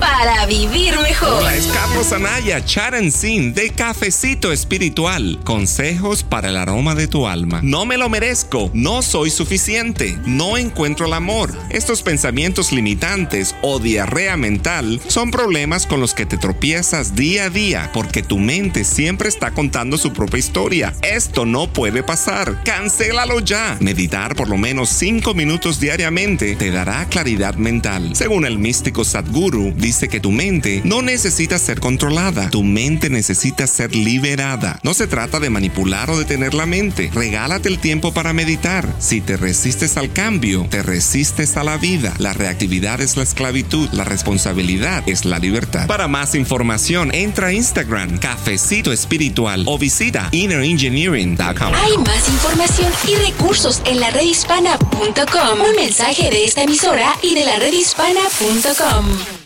[0.00, 1.28] Para vivir mejor.
[1.40, 2.62] Hola, es Carlos Anaya,
[3.10, 5.40] Sin de Cafecito Espiritual.
[5.44, 7.60] Consejos para el aroma de tu alma.
[7.62, 11.52] No me lo merezco, no soy suficiente, no encuentro el amor.
[11.70, 17.50] Estos pensamientos limitantes o diarrea mental son problemas con los que te tropiezas día a
[17.50, 20.94] día porque tu mente siempre está contando su propia historia.
[21.02, 22.62] Esto no puede pasar.
[22.64, 23.76] Cancélalo ya.
[23.80, 28.14] Meditar por lo menos 5 minutos diariamente te dará claridad mental.
[28.14, 33.66] Según el místico Sadhguru, dice que tu mente no necesita ser controlada, tu mente necesita
[33.66, 34.78] ser liberada.
[34.82, 37.10] No se trata de manipular o detener la mente.
[37.14, 38.86] Regálate el tiempo para meditar.
[38.98, 42.12] Si te resistes al cambio, te resistes a la vida.
[42.18, 45.86] La reactividad es la esclavitud, la responsabilidad es la libertad.
[45.86, 51.72] Para más información, entra a Instagram, Cafecito Espiritual o visita innerengineering.com.
[51.74, 55.60] Hay más información y recursos en la redhispana.com.
[55.66, 59.37] Un mensaje de esta emisora y de la redhispana.com.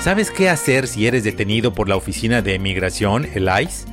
[0.00, 3.86] ¿Sabes qué hacer si eres detenido por la Oficina de Migración, el ICE?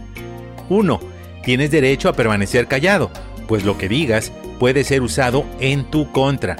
[0.69, 0.99] 1.
[1.43, 3.11] Tienes derecho a permanecer callado,
[3.47, 6.55] pues lo que digas puede ser usado en tu contra.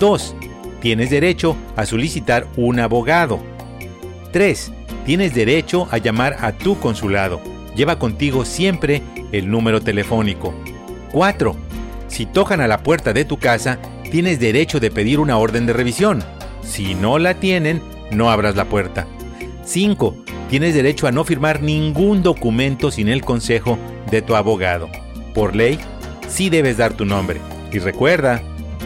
[0.00, 0.36] 2.
[0.80, 3.40] Tienes derecho a solicitar un abogado.
[4.32, 4.72] 3.
[5.06, 7.40] Tienes derecho a llamar a tu consulado.
[7.74, 10.54] Lleva contigo siempre el número telefónico.
[11.10, 11.56] 4.
[12.08, 13.78] Si tocan a la puerta de tu casa,
[14.14, 16.22] tienes derecho de pedir una orden de revisión.
[16.62, 19.08] Si no la tienen, no abras la puerta.
[19.64, 20.24] 5.
[20.48, 23.76] Tienes derecho a no firmar ningún documento sin el consejo
[24.12, 24.88] de tu abogado.
[25.34, 25.80] Por ley,
[26.28, 27.40] sí debes dar tu nombre.
[27.72, 28.40] Y recuerda,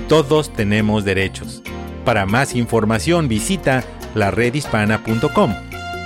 [0.08, 1.62] todos tenemos derechos.
[2.06, 5.54] Para más información visita laredhispana.com.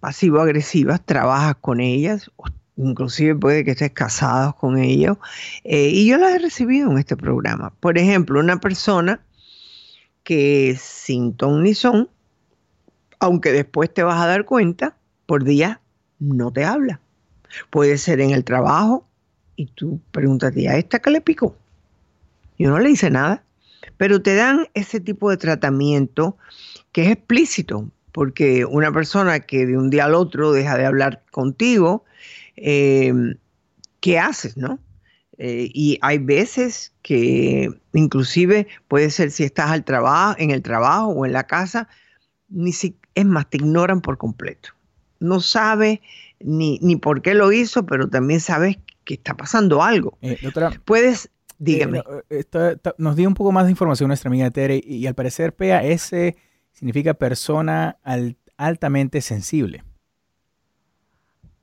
[0.00, 2.30] pasivo-agresivas, trabajas con ellas,
[2.76, 5.16] inclusive puede que estés casado con ellos,
[5.64, 7.72] eh, y yo las he recibido en este programa.
[7.80, 9.20] Por ejemplo, una persona
[10.22, 12.08] que sin ton ni son,
[13.18, 15.80] aunque después te vas a dar cuenta, por día
[16.18, 17.00] no te habla.
[17.70, 19.07] Puede ser en el trabajo,
[19.58, 21.56] y tú preguntas, ¿a esta qué le picó?
[22.60, 23.42] Yo no le hice nada,
[23.96, 26.38] pero te dan ese tipo de tratamiento
[26.92, 31.24] que es explícito, porque una persona que de un día al otro deja de hablar
[31.32, 32.04] contigo,
[32.54, 33.12] eh,
[34.00, 34.78] ¿qué haces, no?
[35.38, 41.08] Eh, y hay veces que inclusive puede ser si estás al trabajo, en el trabajo
[41.08, 41.88] o en la casa,
[42.48, 44.70] ni si, es más, te ignoran por completo.
[45.18, 46.00] No sabe
[46.38, 50.18] ni, ni por qué lo hizo, pero también sabes que está pasando algo.
[50.20, 50.38] Eh,
[50.84, 52.02] Puedes, eh, dígame.
[52.28, 52.44] Eh,
[52.98, 56.12] nos dio un poco más de información nuestra amiga Tere y, al parecer PAS
[56.72, 57.96] significa persona
[58.58, 59.82] altamente sensible.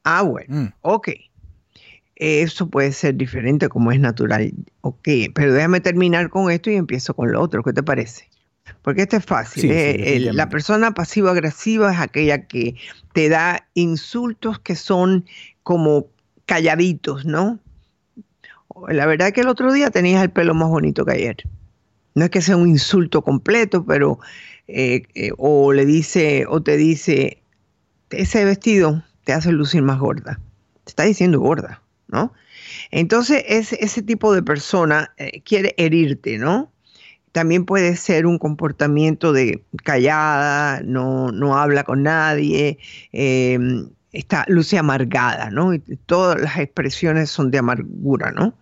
[0.04, 0.74] Ah, bueno, mm.
[0.82, 1.10] ok.
[2.16, 4.52] Eso puede ser diferente como es natural.
[4.82, 7.62] Ok, pero déjame terminar con esto y empiezo con lo otro.
[7.62, 8.28] ¿Qué te parece?
[8.82, 10.36] Porque esto es fácil.
[10.36, 12.76] la persona pasivo-agresiva es aquella que
[13.14, 15.26] te da insultos que son
[15.62, 16.08] como
[16.46, 17.60] calladitos, ¿no?
[18.88, 21.38] La verdad es que el otro día tenías el pelo más bonito que ayer.
[22.14, 24.20] No es que sea un insulto completo, pero
[24.68, 27.42] eh, eh, o le dice o te dice
[28.10, 30.40] ese vestido te hace lucir más gorda.
[30.84, 32.34] Te está diciendo gorda, ¿no?
[32.92, 36.72] Entonces ese, ese tipo de persona eh, quiere herirte, ¿no?
[37.32, 42.78] También puede ser un comportamiento de callada, no, no habla con nadie,
[44.15, 45.71] está luce amargada, ¿no?
[46.06, 48.54] Todas las expresiones son de amargura, ¿no?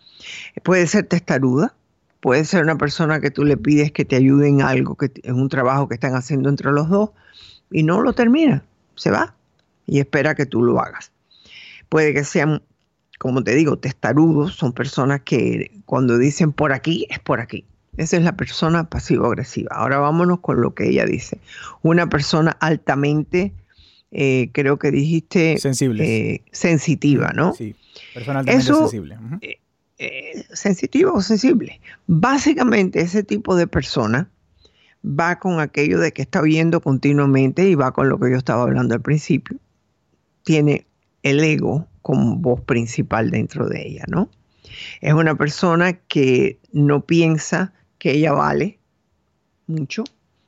[0.64, 1.74] Puede ser testaruda,
[2.20, 5.36] puede ser una persona que tú le pides que te ayude en algo, que, en
[5.36, 7.12] un trabajo que están haciendo entre los dos,
[7.72, 8.64] y no lo termina,
[8.96, 9.36] se va
[9.86, 11.12] y espera que tú lo hagas.
[11.90, 12.62] Puede que sean,
[13.20, 17.66] como te digo, testarudos, son personas que cuando dicen por aquí, es por aquí.
[17.98, 19.76] Esa es la persona pasivo-agresiva.
[19.76, 21.40] Ahora vámonos con lo que ella dice.
[21.84, 23.54] Una persona altamente
[24.16, 27.56] eh, creo que dijiste sensible, eh, sensitiva, ¿no?
[27.56, 27.76] Sí,
[28.14, 29.18] personalmente sensible.
[29.98, 31.82] Eh, sensitivo o sensible.
[32.06, 34.30] Básicamente ese tipo de persona
[35.04, 38.62] va con aquello de que está viendo continuamente y va con lo que yo estaba
[38.62, 39.58] hablando al principio.
[40.44, 40.86] Tiene
[41.24, 44.30] el ego como voz principal dentro de ella, ¿no?
[45.02, 48.78] Es una persona que no piensa que ella vale
[49.66, 50.04] mucho,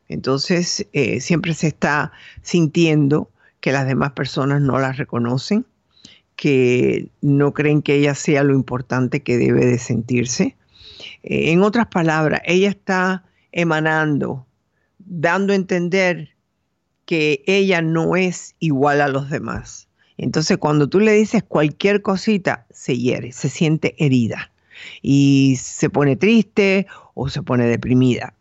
[0.08, 0.86] entonces
[1.20, 2.12] siempre se está
[2.42, 3.32] sintiendo
[3.66, 5.66] que las demás personas no las reconocen,
[6.36, 10.55] que no creen que ella sea lo importante que debe de sentirse.
[11.24, 14.45] Eh, en otras palabras, ella está emanando,
[14.99, 16.36] dando a entender
[17.05, 19.88] que ella no es igual a los demás.
[20.20, 24.51] Entonces cuando tú le dices cualquier cosita, se hiere, se siente herida
[25.01, 26.86] y se pone triste
[27.16, 28.36] o se pone deprimida.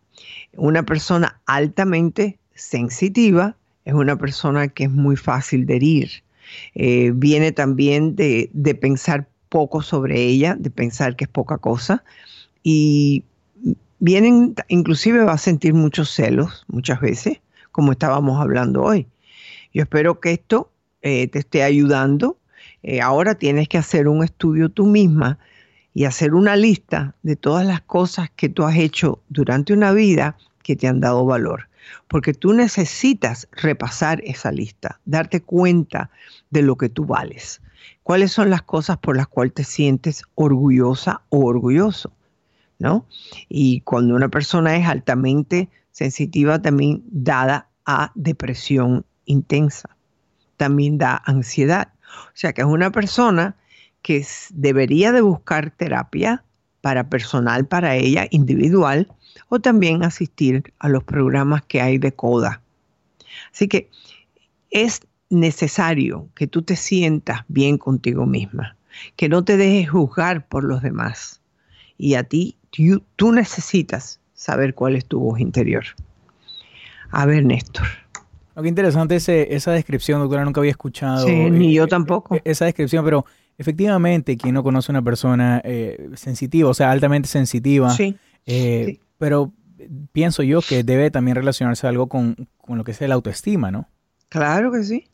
[0.55, 6.11] Una persona altamente sensitiva es una persona que es muy fácil de herir.
[6.75, 12.03] Eh, viene también de, de pensar poco sobre ella, de pensar que es poca cosa
[12.63, 13.25] y
[13.99, 17.41] vienen, inclusive va a sentir muchos celos muchas veces,
[17.73, 19.07] como estábamos hablando hoy.
[19.73, 20.71] Yo espero que esto
[21.03, 22.39] eh, te esté ayudando.
[22.83, 25.39] Eh, ahora tienes que hacer un estudio tú misma
[25.95, 30.37] y hacer una lista de todas las cosas que tú has hecho durante una vida
[30.63, 31.69] que te han dado valor.
[32.09, 36.11] Porque tú necesitas repasar esa lista, darte cuenta
[36.51, 37.61] de lo que tú vales.
[38.03, 42.13] ¿Cuáles son las cosas por las cuales te sientes orgullosa o orgulloso?
[42.79, 43.07] ¿No?
[43.49, 49.95] Y cuando una persona es altamente sensitiva, también dada a depresión intensa
[50.57, 51.89] también da ansiedad.
[52.29, 53.57] O sea que es una persona
[54.03, 56.45] que debería de buscar terapia
[56.81, 59.09] para personal, para ella, individual,
[59.49, 62.61] o también asistir a los programas que hay de CODA.
[63.53, 63.91] Así que
[64.71, 68.77] es necesario que tú te sientas bien contigo misma,
[69.17, 71.41] que no te dejes juzgar por los demás.
[71.99, 75.85] Y a ti, tú, tú necesitas saber cuál es tu voz interior.
[77.11, 77.87] A ver, Néstor.
[78.57, 81.27] Lo que interesante es esa descripción, doctora, nunca había escuchado.
[81.27, 82.39] Sí, ni yo tampoco.
[82.45, 83.25] Esa descripción, pero
[83.59, 88.17] efectivamente, quien no conoce a una persona eh, sensitiva, o sea, altamente sensitiva, sí,
[88.47, 89.53] eh, pero
[90.13, 93.89] pienso yo que debe también relacionarse algo con, con lo que es el autoestima, ¿no?
[94.29, 95.09] Claro que sí.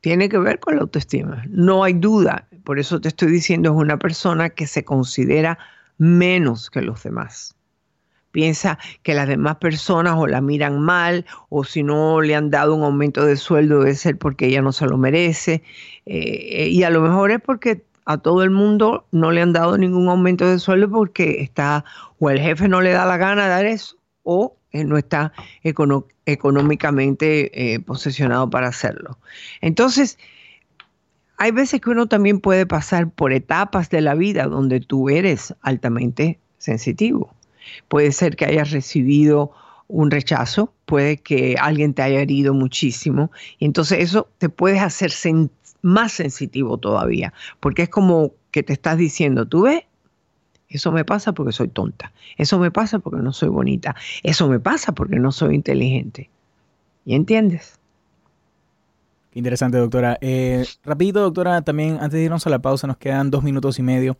[0.00, 1.44] Tiene que ver con la autoestima.
[1.48, 2.48] No hay duda.
[2.64, 5.58] Por eso te estoy diciendo, es una persona que se considera
[5.98, 7.54] menos que los demás
[8.30, 12.74] piensa que las demás personas o la miran mal o si no le han dado
[12.74, 15.62] un aumento de sueldo debe ser porque ella no se lo merece
[16.06, 19.78] eh, y a lo mejor es porque a todo el mundo no le han dado
[19.78, 21.84] ningún aumento de sueldo porque está
[22.18, 25.32] o el jefe no le da la gana de dar eso o no está
[25.62, 29.18] económicamente eh, posesionado para hacerlo.
[29.60, 30.18] Entonces,
[31.38, 35.54] hay veces que uno también puede pasar por etapas de la vida donde tú eres
[35.62, 37.34] altamente sensitivo
[37.88, 39.52] Puede ser que hayas recibido
[39.88, 45.10] un rechazo, puede que alguien te haya herido muchísimo y entonces eso te puede hacer
[45.82, 49.84] más sensitivo todavía, porque es como que te estás diciendo, tú ves,
[50.68, 54.60] eso me pasa porque soy tonta, eso me pasa porque no soy bonita, eso me
[54.60, 56.30] pasa porque no soy inteligente.
[57.04, 57.80] ¿Y entiendes?
[59.32, 60.18] Qué interesante, doctora.
[60.20, 63.82] Eh, rapidito, doctora, también antes de irnos a la pausa, nos quedan dos minutos y
[63.82, 64.16] medio.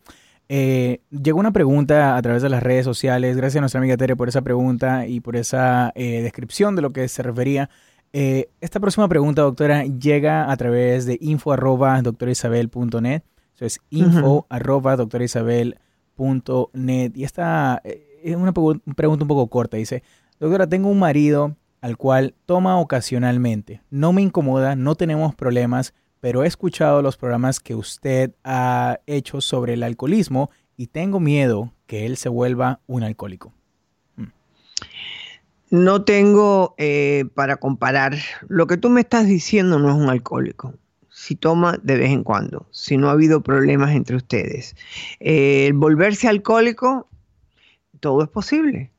[0.47, 3.37] Eh, llegó una pregunta a través de las redes sociales.
[3.37, 6.91] Gracias a nuestra amiga Tere por esa pregunta y por esa eh, descripción de lo
[6.91, 7.69] que se refería.
[8.13, 13.23] Eh, esta próxima pregunta, doctora, llega a través de info arroba doctorisabel.net.
[13.55, 17.11] Eso es info arroba doctorisabel.net.
[17.15, 19.77] Y esta es una pregunta un poco corta.
[19.77, 20.03] Dice,
[20.39, 23.81] doctora, tengo un marido al cual toma ocasionalmente.
[23.89, 29.41] No me incomoda, no tenemos problemas, pero he escuchado los programas que usted ha hecho
[29.41, 33.53] sobre el alcoholismo y tengo miedo que él se vuelva un alcohólico.
[35.71, 38.17] No tengo eh, para comparar.
[38.49, 40.73] Lo que tú me estás diciendo no es un alcohólico.
[41.09, 44.75] Si toma de vez en cuando, si no ha habido problemas entre ustedes.
[45.21, 47.07] Eh, el volverse alcohólico,
[48.01, 48.91] todo es posible.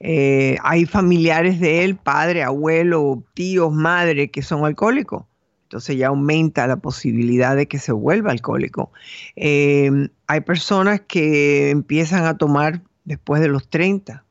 [0.00, 5.24] Eh, hay familiares de él, padre, abuelo, tíos, madre, que son alcohólicos
[5.62, 8.90] entonces ya aumenta la posibilidad de que se vuelva alcohólico.
[9.36, 14.24] Hay personas que empiezan a tomar después de los 30,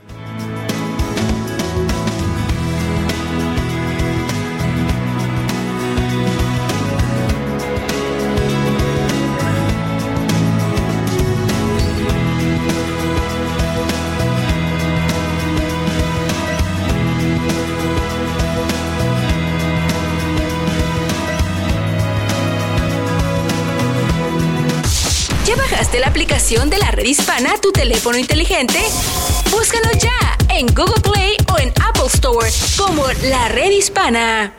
[26.00, 28.80] La aplicación de la red hispana a tu teléfono inteligente?
[29.52, 34.54] Búscalo ya en Google Play o en Apple Store como la red hispana.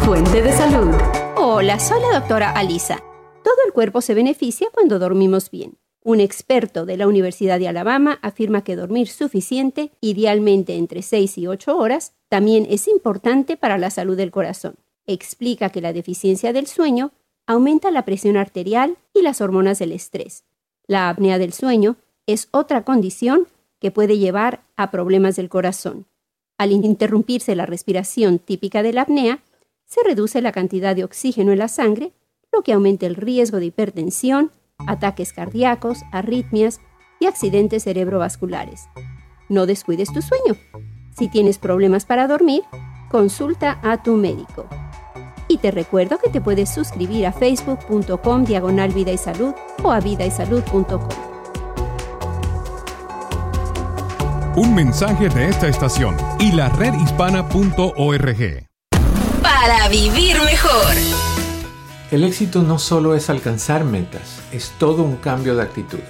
[0.00, 0.94] Fuente de salud.
[1.36, 3.02] Hola, soy la doctora Alisa.
[3.44, 5.78] Todo el cuerpo se beneficia cuando dormimos bien.
[6.02, 11.46] Un experto de la Universidad de Alabama afirma que dormir suficiente, idealmente entre 6 y
[11.46, 14.76] 8 horas, también es importante para la salud del corazón.
[15.06, 17.12] Explica que la deficiencia del sueño
[17.48, 20.44] aumenta la presión arterial y las hormonas del estrés.
[20.86, 21.96] La apnea del sueño
[22.26, 23.48] es otra condición
[23.80, 26.04] que puede llevar a problemas del corazón.
[26.58, 29.40] Al interrumpirse la respiración típica de la apnea,
[29.86, 32.12] se reduce la cantidad de oxígeno en la sangre,
[32.52, 34.52] lo que aumenta el riesgo de hipertensión,
[34.86, 36.82] ataques cardíacos, arritmias
[37.18, 38.88] y accidentes cerebrovasculares.
[39.48, 40.54] No descuides tu sueño.
[41.16, 42.62] Si tienes problemas para dormir,
[43.10, 44.68] consulta a tu médico.
[45.48, 49.98] Y te recuerdo que te puedes suscribir a facebook.com diagonal vida y salud o a
[50.00, 51.08] vidaysalud.com.
[54.56, 58.66] Un mensaje de esta estación y la redhispana.org.
[59.42, 60.94] Para vivir mejor.
[62.10, 66.00] El éxito no solo es alcanzar metas, es todo un cambio de actitud.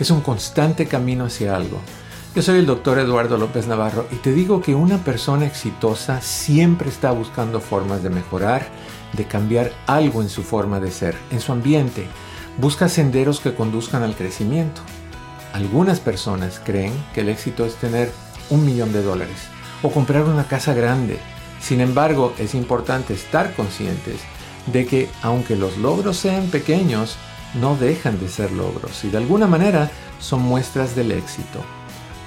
[0.00, 1.80] Es un constante camino hacia algo.
[2.34, 6.88] Yo soy el doctor Eduardo López Navarro y te digo que una persona exitosa siempre
[6.88, 8.68] está buscando formas de mejorar,
[9.12, 12.06] de cambiar algo en su forma de ser, en su ambiente.
[12.58, 14.82] Busca senderos que conduzcan al crecimiento.
[15.52, 18.12] Algunas personas creen que el éxito es tener
[18.50, 19.48] un millón de dólares
[19.82, 21.18] o comprar una casa grande.
[21.60, 24.20] Sin embargo, es importante estar conscientes
[24.66, 27.16] de que aunque los logros sean pequeños,
[27.54, 29.90] no dejan de ser logros y de alguna manera
[30.20, 31.60] son muestras del éxito.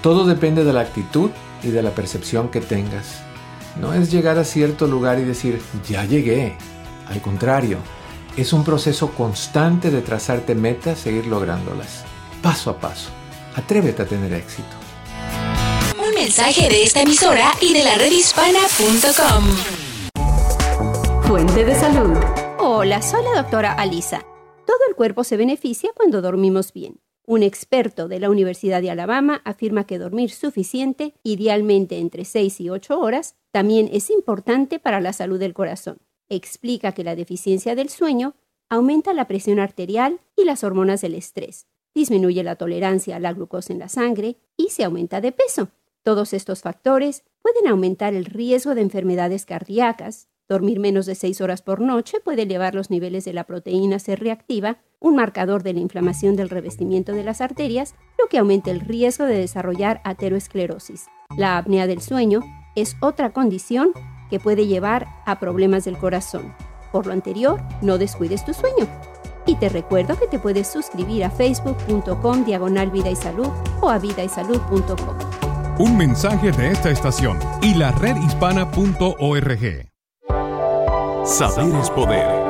[0.01, 1.29] Todo depende de la actitud
[1.63, 3.21] y de la percepción que tengas.
[3.82, 5.59] No es llegar a cierto lugar y decir,
[5.89, 6.55] ya llegué.
[7.07, 7.79] Al contrario,
[8.38, 12.05] es un proceso constante de trazarte metas e ir lográndolas,
[12.43, 13.09] paso a paso.
[13.55, 14.69] Atrévete a tener éxito.
[15.97, 19.45] Un mensaje de esta emisora y de la redhispana.com.
[21.23, 22.19] Fuente de salud.
[22.59, 24.21] Hola, soy la doctora Alisa.
[24.67, 26.99] Todo el cuerpo se beneficia cuando dormimos bien.
[27.25, 32.69] Un experto de la Universidad de Alabama afirma que dormir suficiente, idealmente entre 6 y
[32.69, 35.97] 8 horas, también es importante para la salud del corazón.
[36.30, 38.36] Explica que la deficiencia del sueño
[38.70, 43.74] aumenta la presión arterial y las hormonas del estrés, disminuye la tolerancia a la glucosa
[43.74, 45.70] en la sangre y se aumenta de peso.
[46.04, 51.62] Todos estos factores pueden aumentar el riesgo de enfermedades cardíacas, Dormir menos de 6 horas
[51.62, 55.80] por noche puede elevar los niveles de la proteína C reactiva, un marcador de la
[55.80, 61.06] inflamación del revestimiento de las arterias, lo que aumenta el riesgo de desarrollar ateroesclerosis.
[61.38, 62.41] La apnea del sueño
[62.76, 63.91] es otra condición
[64.30, 66.53] que puede llevar a problemas del corazón.
[66.91, 68.88] Por lo anterior, no descuides tu sueño.
[69.45, 73.49] Y te recuerdo que te puedes suscribir a facebook.com diagonal vida y salud
[73.82, 75.17] o a vidaysalud.com.
[75.80, 79.89] Un mensaje de esta estación y la redhispana.org.
[81.26, 82.41] Saber es poder.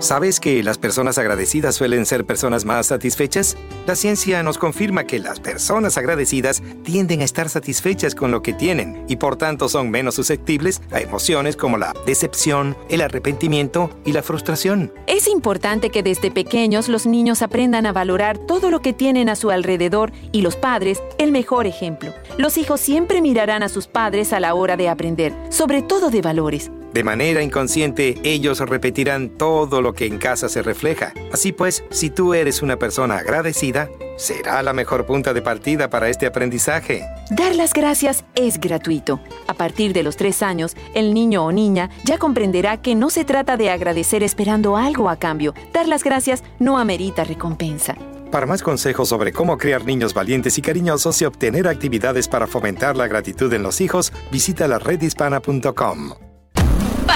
[0.00, 3.58] ¿Sabes que las personas agradecidas suelen ser personas más satisfechas?
[3.86, 8.54] La ciencia nos confirma que las personas agradecidas tienden a estar satisfechas con lo que
[8.54, 14.12] tienen y por tanto son menos susceptibles a emociones como la decepción, el arrepentimiento y
[14.12, 14.90] la frustración.
[15.06, 19.36] Es importante que desde pequeños los niños aprendan a valorar todo lo que tienen a
[19.36, 22.14] su alrededor y los padres el mejor ejemplo.
[22.38, 26.22] Los hijos siempre mirarán a sus padres a la hora de aprender, sobre todo de
[26.22, 26.70] valores.
[26.92, 31.12] De manera inconsciente, ellos repetirán todo lo que en casa se refleja.
[31.32, 36.08] Así pues, si tú eres una persona agradecida, será la mejor punta de partida para
[36.08, 37.04] este aprendizaje.
[37.30, 39.20] Dar las gracias es gratuito.
[39.46, 43.24] A partir de los tres años, el niño o niña ya comprenderá que no se
[43.24, 45.54] trata de agradecer esperando algo a cambio.
[45.72, 47.96] Dar las gracias no amerita recompensa.
[48.32, 52.96] Para más consejos sobre cómo criar niños valientes y cariñosos y obtener actividades para fomentar
[52.96, 56.29] la gratitud en los hijos, visita la redhispana.com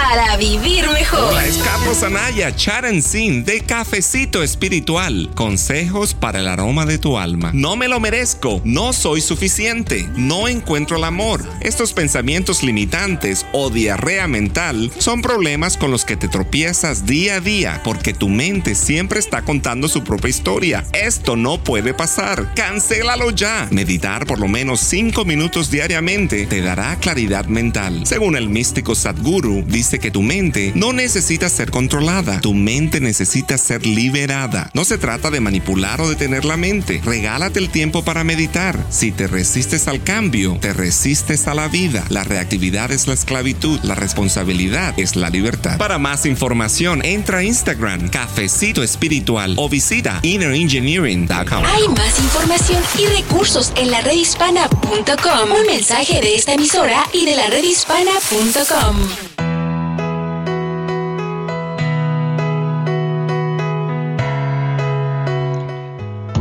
[0.06, 1.30] para vivir mejor.
[1.30, 2.54] Hola, es Carlos Anaya,
[3.00, 5.30] Sin de Cafecito Espiritual.
[5.34, 7.52] Consejos para el aroma de tu alma.
[7.54, 11.42] No me lo merezco, no soy suficiente, no encuentro el amor.
[11.62, 17.40] Estos pensamientos limitantes o diarrea mental son problemas con los que te tropiezas día a
[17.40, 20.84] día porque tu mente siempre está contando su propia historia.
[20.92, 22.52] Esto no puede pasar.
[22.54, 23.68] Cancélalo ya.
[23.70, 28.06] Meditar por lo menos 5 minutos diariamente te dará claridad mental.
[28.06, 33.58] Según el místico Sadhguru, dice que tu mente no necesita ser controlada, tu mente necesita
[33.58, 34.70] ser liberada.
[34.74, 37.00] No se trata de manipular o de tener la mente.
[37.04, 38.78] Regálate el tiempo para meditar.
[38.90, 42.04] Si te resistes al cambio, te resistes a la vida.
[42.08, 45.78] La reactividad es la esclavitud, la responsabilidad es la libertad.
[45.78, 51.64] Para más información, entra a Instagram, Cafecito Espiritual o visita innerengineering.com.
[51.64, 55.52] Hay más información y recursos en la redhispana.com.
[55.52, 59.33] Un mensaje de esta emisora y de la redhispana.com.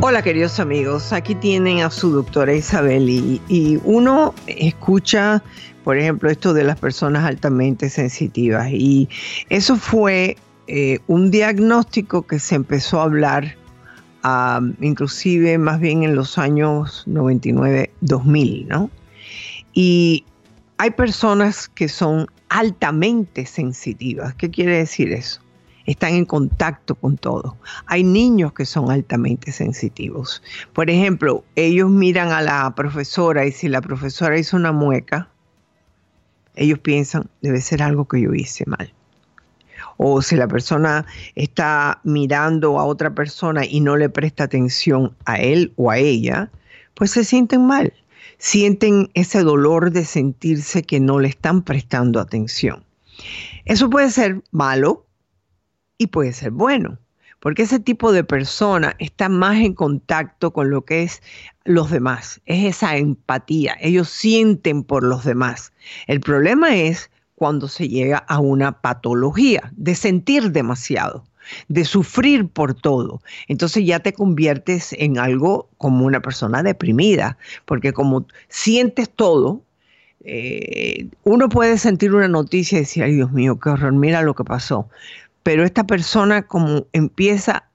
[0.05, 5.41] Hola queridos amigos, aquí tienen a su doctora Isabel y, uno escucha,
[5.85, 9.07] por ejemplo, esto de las personas altamente sensitivas y
[9.47, 10.35] eso fue
[10.67, 13.55] eh, un diagnóstico que se empezó a hablar
[14.25, 18.89] um, inclusive más bien en los años 99-2000, ¿no?
[19.71, 20.25] Y
[20.79, 24.35] hay personas que son altamente sensitivas.
[24.35, 25.42] ¿Qué quiere decir eso?
[25.85, 27.57] Están en contacto con todo.
[27.85, 30.41] Hay niños que son altamente sensitivos.
[30.73, 35.29] Por ejemplo, ellos miran a la profesora y si la profesora hizo una mueca,
[36.55, 38.93] ellos piensan, debe ser algo que yo hice mal.
[39.97, 41.05] O si la persona
[41.35, 46.49] está mirando a otra persona y no le presta atención a él o a ella,
[46.93, 47.93] pues se sienten mal.
[48.37, 52.83] Sienten ese dolor de sentirse que no le están prestando atención.
[53.65, 55.02] Eso puede ser malo,
[55.97, 56.97] y puede ser bueno,
[57.39, 61.21] porque ese tipo de persona está más en contacto con lo que es
[61.65, 65.73] los demás, es esa empatía, ellos sienten por los demás.
[66.07, 71.25] El problema es cuando se llega a una patología de sentir demasiado
[71.67, 73.21] de sufrir por todo.
[73.47, 79.61] Entonces ya te conviertes en algo como una persona deprimida, porque como sientes todo,
[80.25, 84.35] eh, uno puede sentir una noticia y decir, ay Dios mío, qué horror, mira lo
[84.35, 84.87] que pasó
[85.43, 87.69] pero esta persona como empieza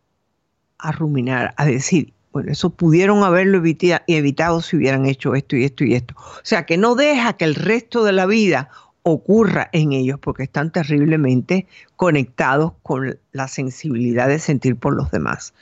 [0.79, 3.63] a ruminar, a decir, bueno, eso pudieron haberlo
[4.07, 6.15] evitado si hubieran hecho esto y esto y esto.
[6.19, 8.71] O sea, que no deja que el resto de la vida
[9.03, 11.67] ocurra en ellos porque están terriblemente
[11.97, 15.55] conectados con la sensibilidad de sentir por los demás.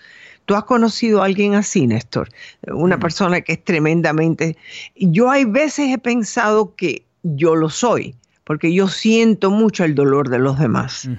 [0.46, 2.28] ¿Tú has conocido a alguien así, Néstor?
[2.68, 3.00] Una mm.
[3.00, 4.57] persona que es tremendamente...
[4.96, 8.14] Yo hay veces he pensado que yo lo soy,
[8.47, 11.11] porque yo siento mucho el dolor de los demás.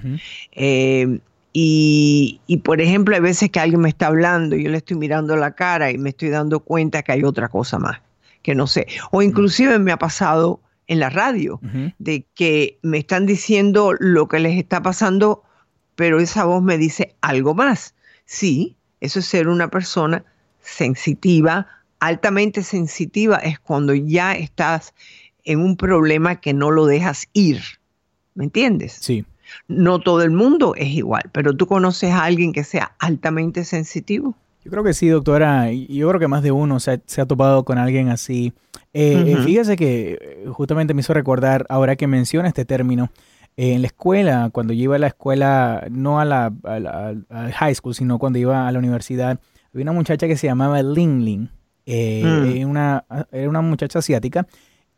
[0.52, 1.20] Eh,
[1.52, 5.36] y, por ejemplo, hay veces que alguien me está hablando y yo le estoy mirando
[5.36, 8.00] la cara y me estoy dando cuenta que hay otra cosa más,
[8.40, 8.86] que no sé.
[9.10, 11.60] O inclusive me ha pasado en la radio,
[11.98, 15.42] de que me están diciendo lo que les está pasando,
[15.96, 17.94] pero esa voz me dice algo más.
[18.24, 20.24] Sí, eso es ser una persona
[20.62, 21.66] sensitiva,
[22.00, 24.94] altamente sensitiva, es cuando ya estás
[25.48, 27.62] en un problema que no lo dejas ir.
[28.34, 28.98] ¿Me entiendes?
[29.00, 29.24] Sí.
[29.66, 34.36] No todo el mundo es igual, pero tú conoces a alguien que sea altamente sensitivo.
[34.62, 35.72] Yo creo que sí, doctora.
[35.72, 38.52] Yo creo que más de uno se ha, topado con alguien así.
[38.92, 43.10] Eh, fíjese que eh, justamente me hizo recordar, ahora que menciona este término,
[43.56, 46.52] eh, en la escuela, cuando yo iba a la escuela, no a la,
[47.54, 49.40] high school, sino cuando iba a la universidad,
[49.72, 51.48] había una muchacha que se llamaba Ling Ling.
[51.86, 52.68] Mm.
[52.68, 54.46] una, era una muchacha asiática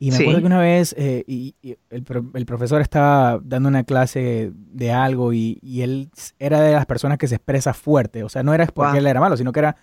[0.03, 1.55] y me acuerdo que una vez eh, y,
[1.91, 2.03] el,
[2.47, 7.35] profesor estaba dando una clase de algo y, él era de las personas que se
[7.35, 8.25] expresa fuerte.
[8.25, 9.77] O sea, no era porque él era malo, sino que era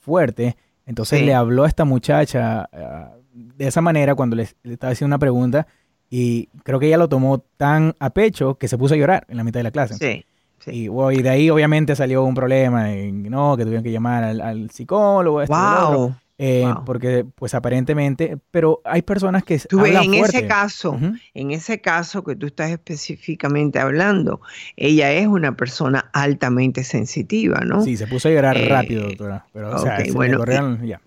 [0.00, 0.56] fuerte.
[0.86, 5.18] Entonces le habló a esta muchacha ah, de esa manera cuando le, estaba haciendo una
[5.18, 5.66] pregunta
[6.08, 9.38] y creo que ella lo tomó tan a pecho que se puso a llorar en
[9.38, 9.94] la mitad de la clase.
[9.94, 10.24] Sí.
[10.70, 15.42] Y, de ahí obviamente salió un problema, no, que tuvieron que llamar al, al psicólogo.
[15.42, 16.14] Esto wow.
[16.36, 20.98] Eh, porque, pues aparentemente, pero hay personas que tú en ese caso,
[21.32, 24.40] en ese caso que tú estás específicamente hablando,
[24.76, 27.84] ella es una persona altamente sensitiva, ¿no?
[27.84, 29.46] Sí, se puso a llorar eh, rápido, doctora.
[29.52, 31.00] Pero, o sea, bueno, eh, ya.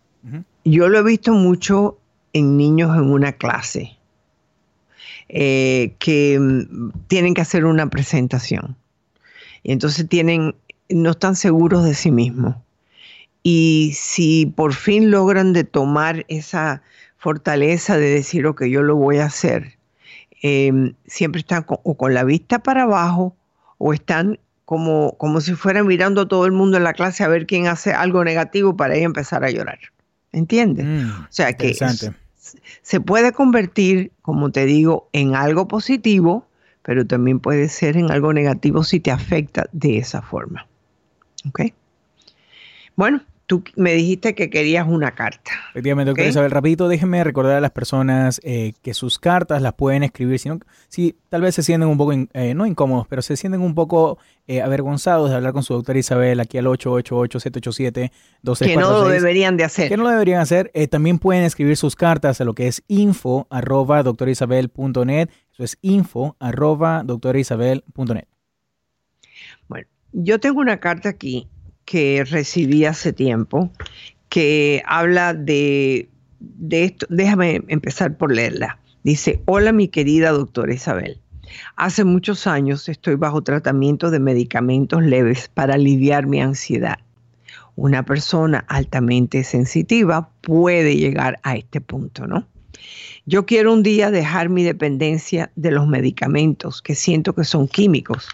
[0.64, 1.98] Yo lo he visto mucho
[2.32, 3.98] en niños en una clase
[5.28, 8.78] que mm, tienen que hacer una presentación
[9.62, 10.56] y entonces tienen,
[10.88, 12.56] no están seguros de sí mismos
[13.50, 16.82] y si por fin logran de tomar esa
[17.16, 19.78] fortaleza de decir, ok, yo lo voy a hacer,
[20.42, 23.38] em, siempre están o con la vista para abajo
[23.78, 27.30] o están como, como si fueran mirando a todo el mundo en la clase a
[27.30, 29.80] ver quién hace algo negativo para ahí empezar a llorar.
[30.34, 30.86] ¿Entiendes?
[30.86, 31.74] Mm, o sea que
[32.82, 36.46] se puede convertir, como te digo, en algo positivo,
[36.82, 40.68] pero también puede ser en algo negativo si te afecta de esa forma.
[41.48, 41.62] ¿Ok?
[42.98, 45.52] Bueno, tú me dijiste que querías una carta.
[45.72, 50.04] Efectivamente, doctor Isabel, rapidito déjenme recordar a las personas eh, que sus cartas las pueden
[50.04, 50.50] escribir, si,
[50.90, 54.20] si tal vez se sienten un poco, eh, no incómodos, pero se sienten un poco
[54.48, 58.12] eh, avergonzados de hablar con su doctora Isabel aquí al 888-787-2346.
[58.60, 59.88] Que no lo deberían de hacer.
[59.88, 60.70] Que no lo deberían hacer.
[60.92, 65.30] también pueden escribir sus cartas a lo que es info arroba doctorisabel.net.
[65.54, 68.26] Eso es info arroba doctorisabel.net.
[69.70, 71.48] Bueno, yo tengo una carta aquí
[71.88, 73.72] que recibí hace tiempo
[74.28, 76.10] que habla de,
[76.40, 77.08] de esto.
[77.10, 78.78] Déjame empezar por leerla.
[79.04, 81.18] Dice, hola mi querida doctora Isabel.
[81.78, 87.00] Hace muchos años estoy bajo tratamiento de medicamentos leves para aliviar mi ansiedad.
[87.78, 92.46] Una persona altamente sensitiva puede llegar a este punto, ¿no?
[93.26, 98.28] Yo quiero un día dejar mi dependencia de los medicamentos que siento que son químicos,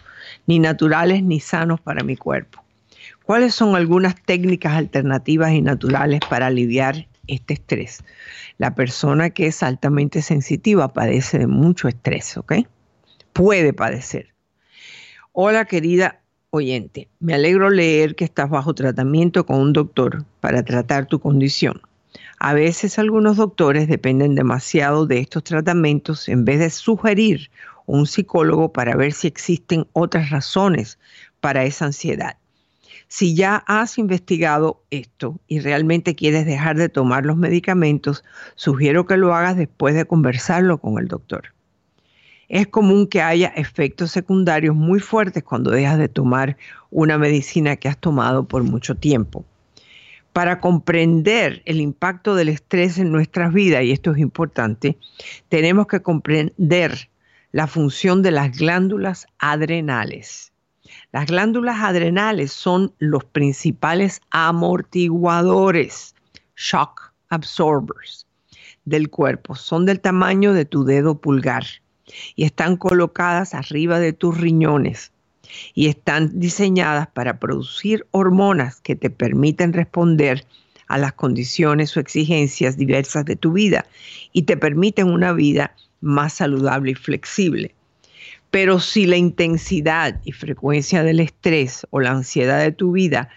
[0.47, 2.62] ni naturales ni sanos para mi cuerpo.
[3.25, 8.03] ¿Cuáles son algunas técnicas alternativas y naturales para aliviar este estrés?
[8.57, 12.55] La persona que es altamente sensitiva padece de mucho estrés, ¿ok?
[13.31, 14.33] Puede padecer.
[15.31, 16.19] Hola querida
[16.49, 21.81] oyente, me alegro leer que estás bajo tratamiento con un doctor para tratar tu condición.
[22.39, 27.49] A veces algunos doctores dependen demasiado de estos tratamentos en vez de sugerir
[27.85, 30.99] un psicólogo para ver si existen otras razones
[31.39, 32.35] para esa ansiedad.
[33.15, 38.23] Si ya has investigado esto y realmente quieres dejar de tomar los medicamentos,
[38.55, 41.53] sugiero que lo hagas después de conversarlo con el doctor.
[42.49, 46.57] Es común que haya efectos secundarios muy fuertes cuando dejas de tomar
[46.89, 49.45] una medicina que has tomado por mucho tiempo.
[50.33, 54.97] Para comprender el impacto del estrés en nuestras vidas, y esto es importante,
[55.49, 57.11] tenemos que comprender
[57.51, 60.52] la función de las glándulas adrenales.
[61.13, 66.15] Las glándulas adrenales son los principales amortiguadores,
[66.55, 68.25] shock absorbers
[68.85, 69.53] del cuerpo.
[69.53, 71.65] Son del tamaño de tu dedo pulgar
[72.35, 75.11] y están colocadas arriba de tus riñones
[75.75, 80.47] y están diseñadas para producir hormonas que te permiten responder
[80.87, 83.85] a las condiciones o exigencias diversas de tu vida
[84.31, 87.75] y te permiten una vida más saludable y flexible.
[88.53, 93.29] Pero si la intensidad y frecuencia del estrés o la ansiedad de tu vida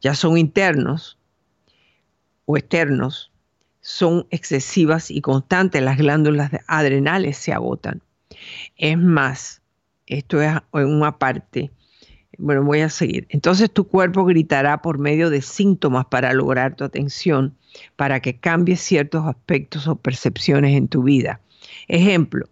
[0.00, 1.18] ya son internos
[2.44, 3.32] o externos,
[3.80, 8.00] son excesivas y constantes, las glándulas adrenales se agotan.
[8.76, 9.60] Es más,
[10.06, 11.72] esto es en una parte,
[12.38, 13.26] bueno, voy a seguir.
[13.30, 17.56] Entonces tu cuerpo gritará por medio de síntomas para lograr tu atención,
[17.96, 21.40] para que cambies ciertos aspectos o percepciones en tu vida.
[21.88, 22.46] Ejemplo,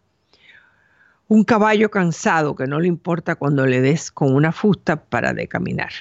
[1.29, 5.47] un caballo cansado que no le importa cuando le des con una fusta para de
[5.47, 5.93] caminar.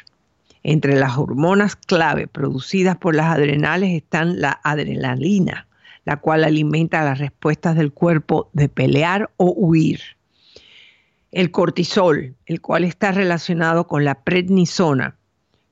[0.64, 5.68] Entre las hormonas clave producidas por las adrenales están la adrenalina,
[6.06, 10.00] la cual alimenta las respuestas del cuerpo de pelear o huir.
[11.32, 15.18] El cortisol, el cual está relacionado con la prednisona,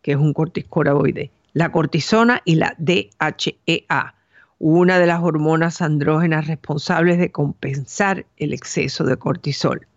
[0.02, 4.16] que es un corticosteroide, la cortisona y la DHEA,
[4.60, 9.88] una de las hormonas andrógenas responsables de compensar el exceso de cortisol.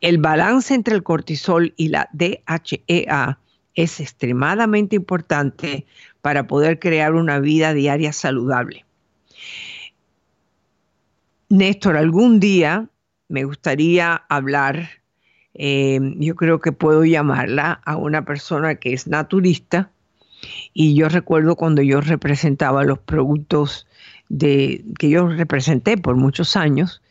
[0.00, 3.38] El balance entre el cortisol y la DHEA
[3.74, 5.86] es extremadamente importante
[6.22, 8.84] para poder crear una vida diaria saludable.
[11.48, 12.88] Néstor, algún día
[13.28, 14.88] me gustaría hablar,
[15.54, 19.90] eh, yo creo que puedo llamarla a una persona que es naturista,
[20.72, 23.86] y yo recuerdo cuando yo representaba los productos
[24.28, 27.02] de, que yo representé por muchos años,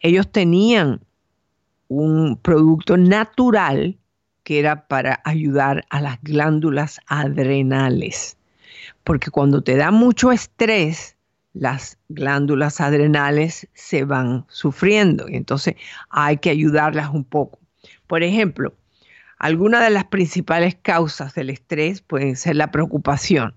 [0.00, 1.00] ellos tenían
[1.88, 3.98] un producto natural
[4.44, 8.36] que era para ayudar a las glándulas adrenales.
[9.04, 11.16] Porque cuando te da mucho estrés,
[11.52, 15.76] las glándulas adrenales se van sufriendo y entonces
[16.08, 17.58] hay que ayudarlas un poco.
[18.06, 18.74] Por ejemplo,
[19.42, 23.56] algunas de las principales causas del estrés pueden ser la preocupación,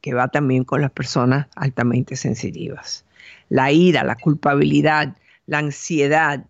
[0.00, 3.04] que va también con las personas altamente sensitivas,
[3.48, 5.16] la ira, la culpabilidad,
[5.46, 6.46] la ansiedad,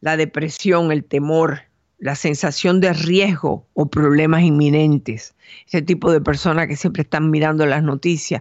[0.00, 1.60] la depresión, el temor,
[1.98, 5.34] la sensación de riesgo o problemas inminentes.
[5.66, 8.40] Ese tipo de personas que siempre están mirando las noticias,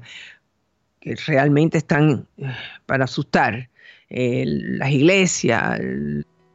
[1.01, 2.55] que realmente están eh,
[2.86, 3.69] para asustar.
[4.09, 5.78] las iglesias,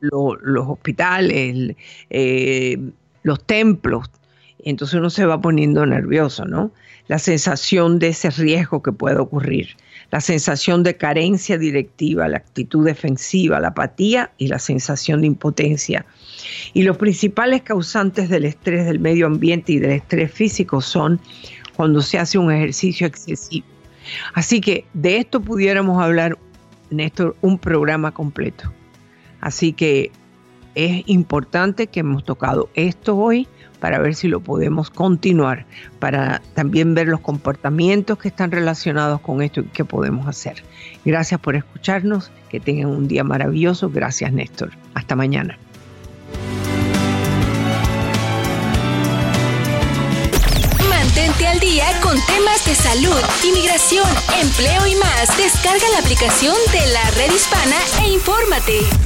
[0.01, 1.77] los hospitales,
[2.11, 2.79] eh,
[3.23, 4.11] los templos.
[4.65, 6.73] Entonces uno se va poniendo nervioso, ¿no?
[7.09, 9.77] La sensación de ese riesgo que puede ocurrir.
[10.13, 16.07] la sensación de carencia directiva, la actitud defensiva, la apatía y la sensación de impotencia.
[16.75, 21.21] Y los principales causantes del estrés del medio ambiente y del estrés físico son
[21.75, 23.67] cuando se hace un ejercicio excesivo.
[24.35, 26.39] Así que de esto pudiéramos hablar,
[26.91, 28.73] Néstor, un programa completo.
[29.47, 30.11] Así que
[30.75, 33.47] es importante que hemos tocado esto hoy
[33.79, 35.67] para ver si lo podemos continuar,
[36.01, 40.65] para también ver los comportamientos que están relacionados con esto y qué podemos hacer.
[41.05, 43.89] Gracias por escucharnos, que tengan un día maravilloso.
[43.89, 44.73] Gracias Néstor.
[44.95, 45.57] Hasta mañana.
[50.91, 54.09] Mantente al día con temas de salud, inmigración,
[54.43, 55.39] empleo y más.
[55.39, 59.06] Descarga la aplicación de la red hispana e infórmate.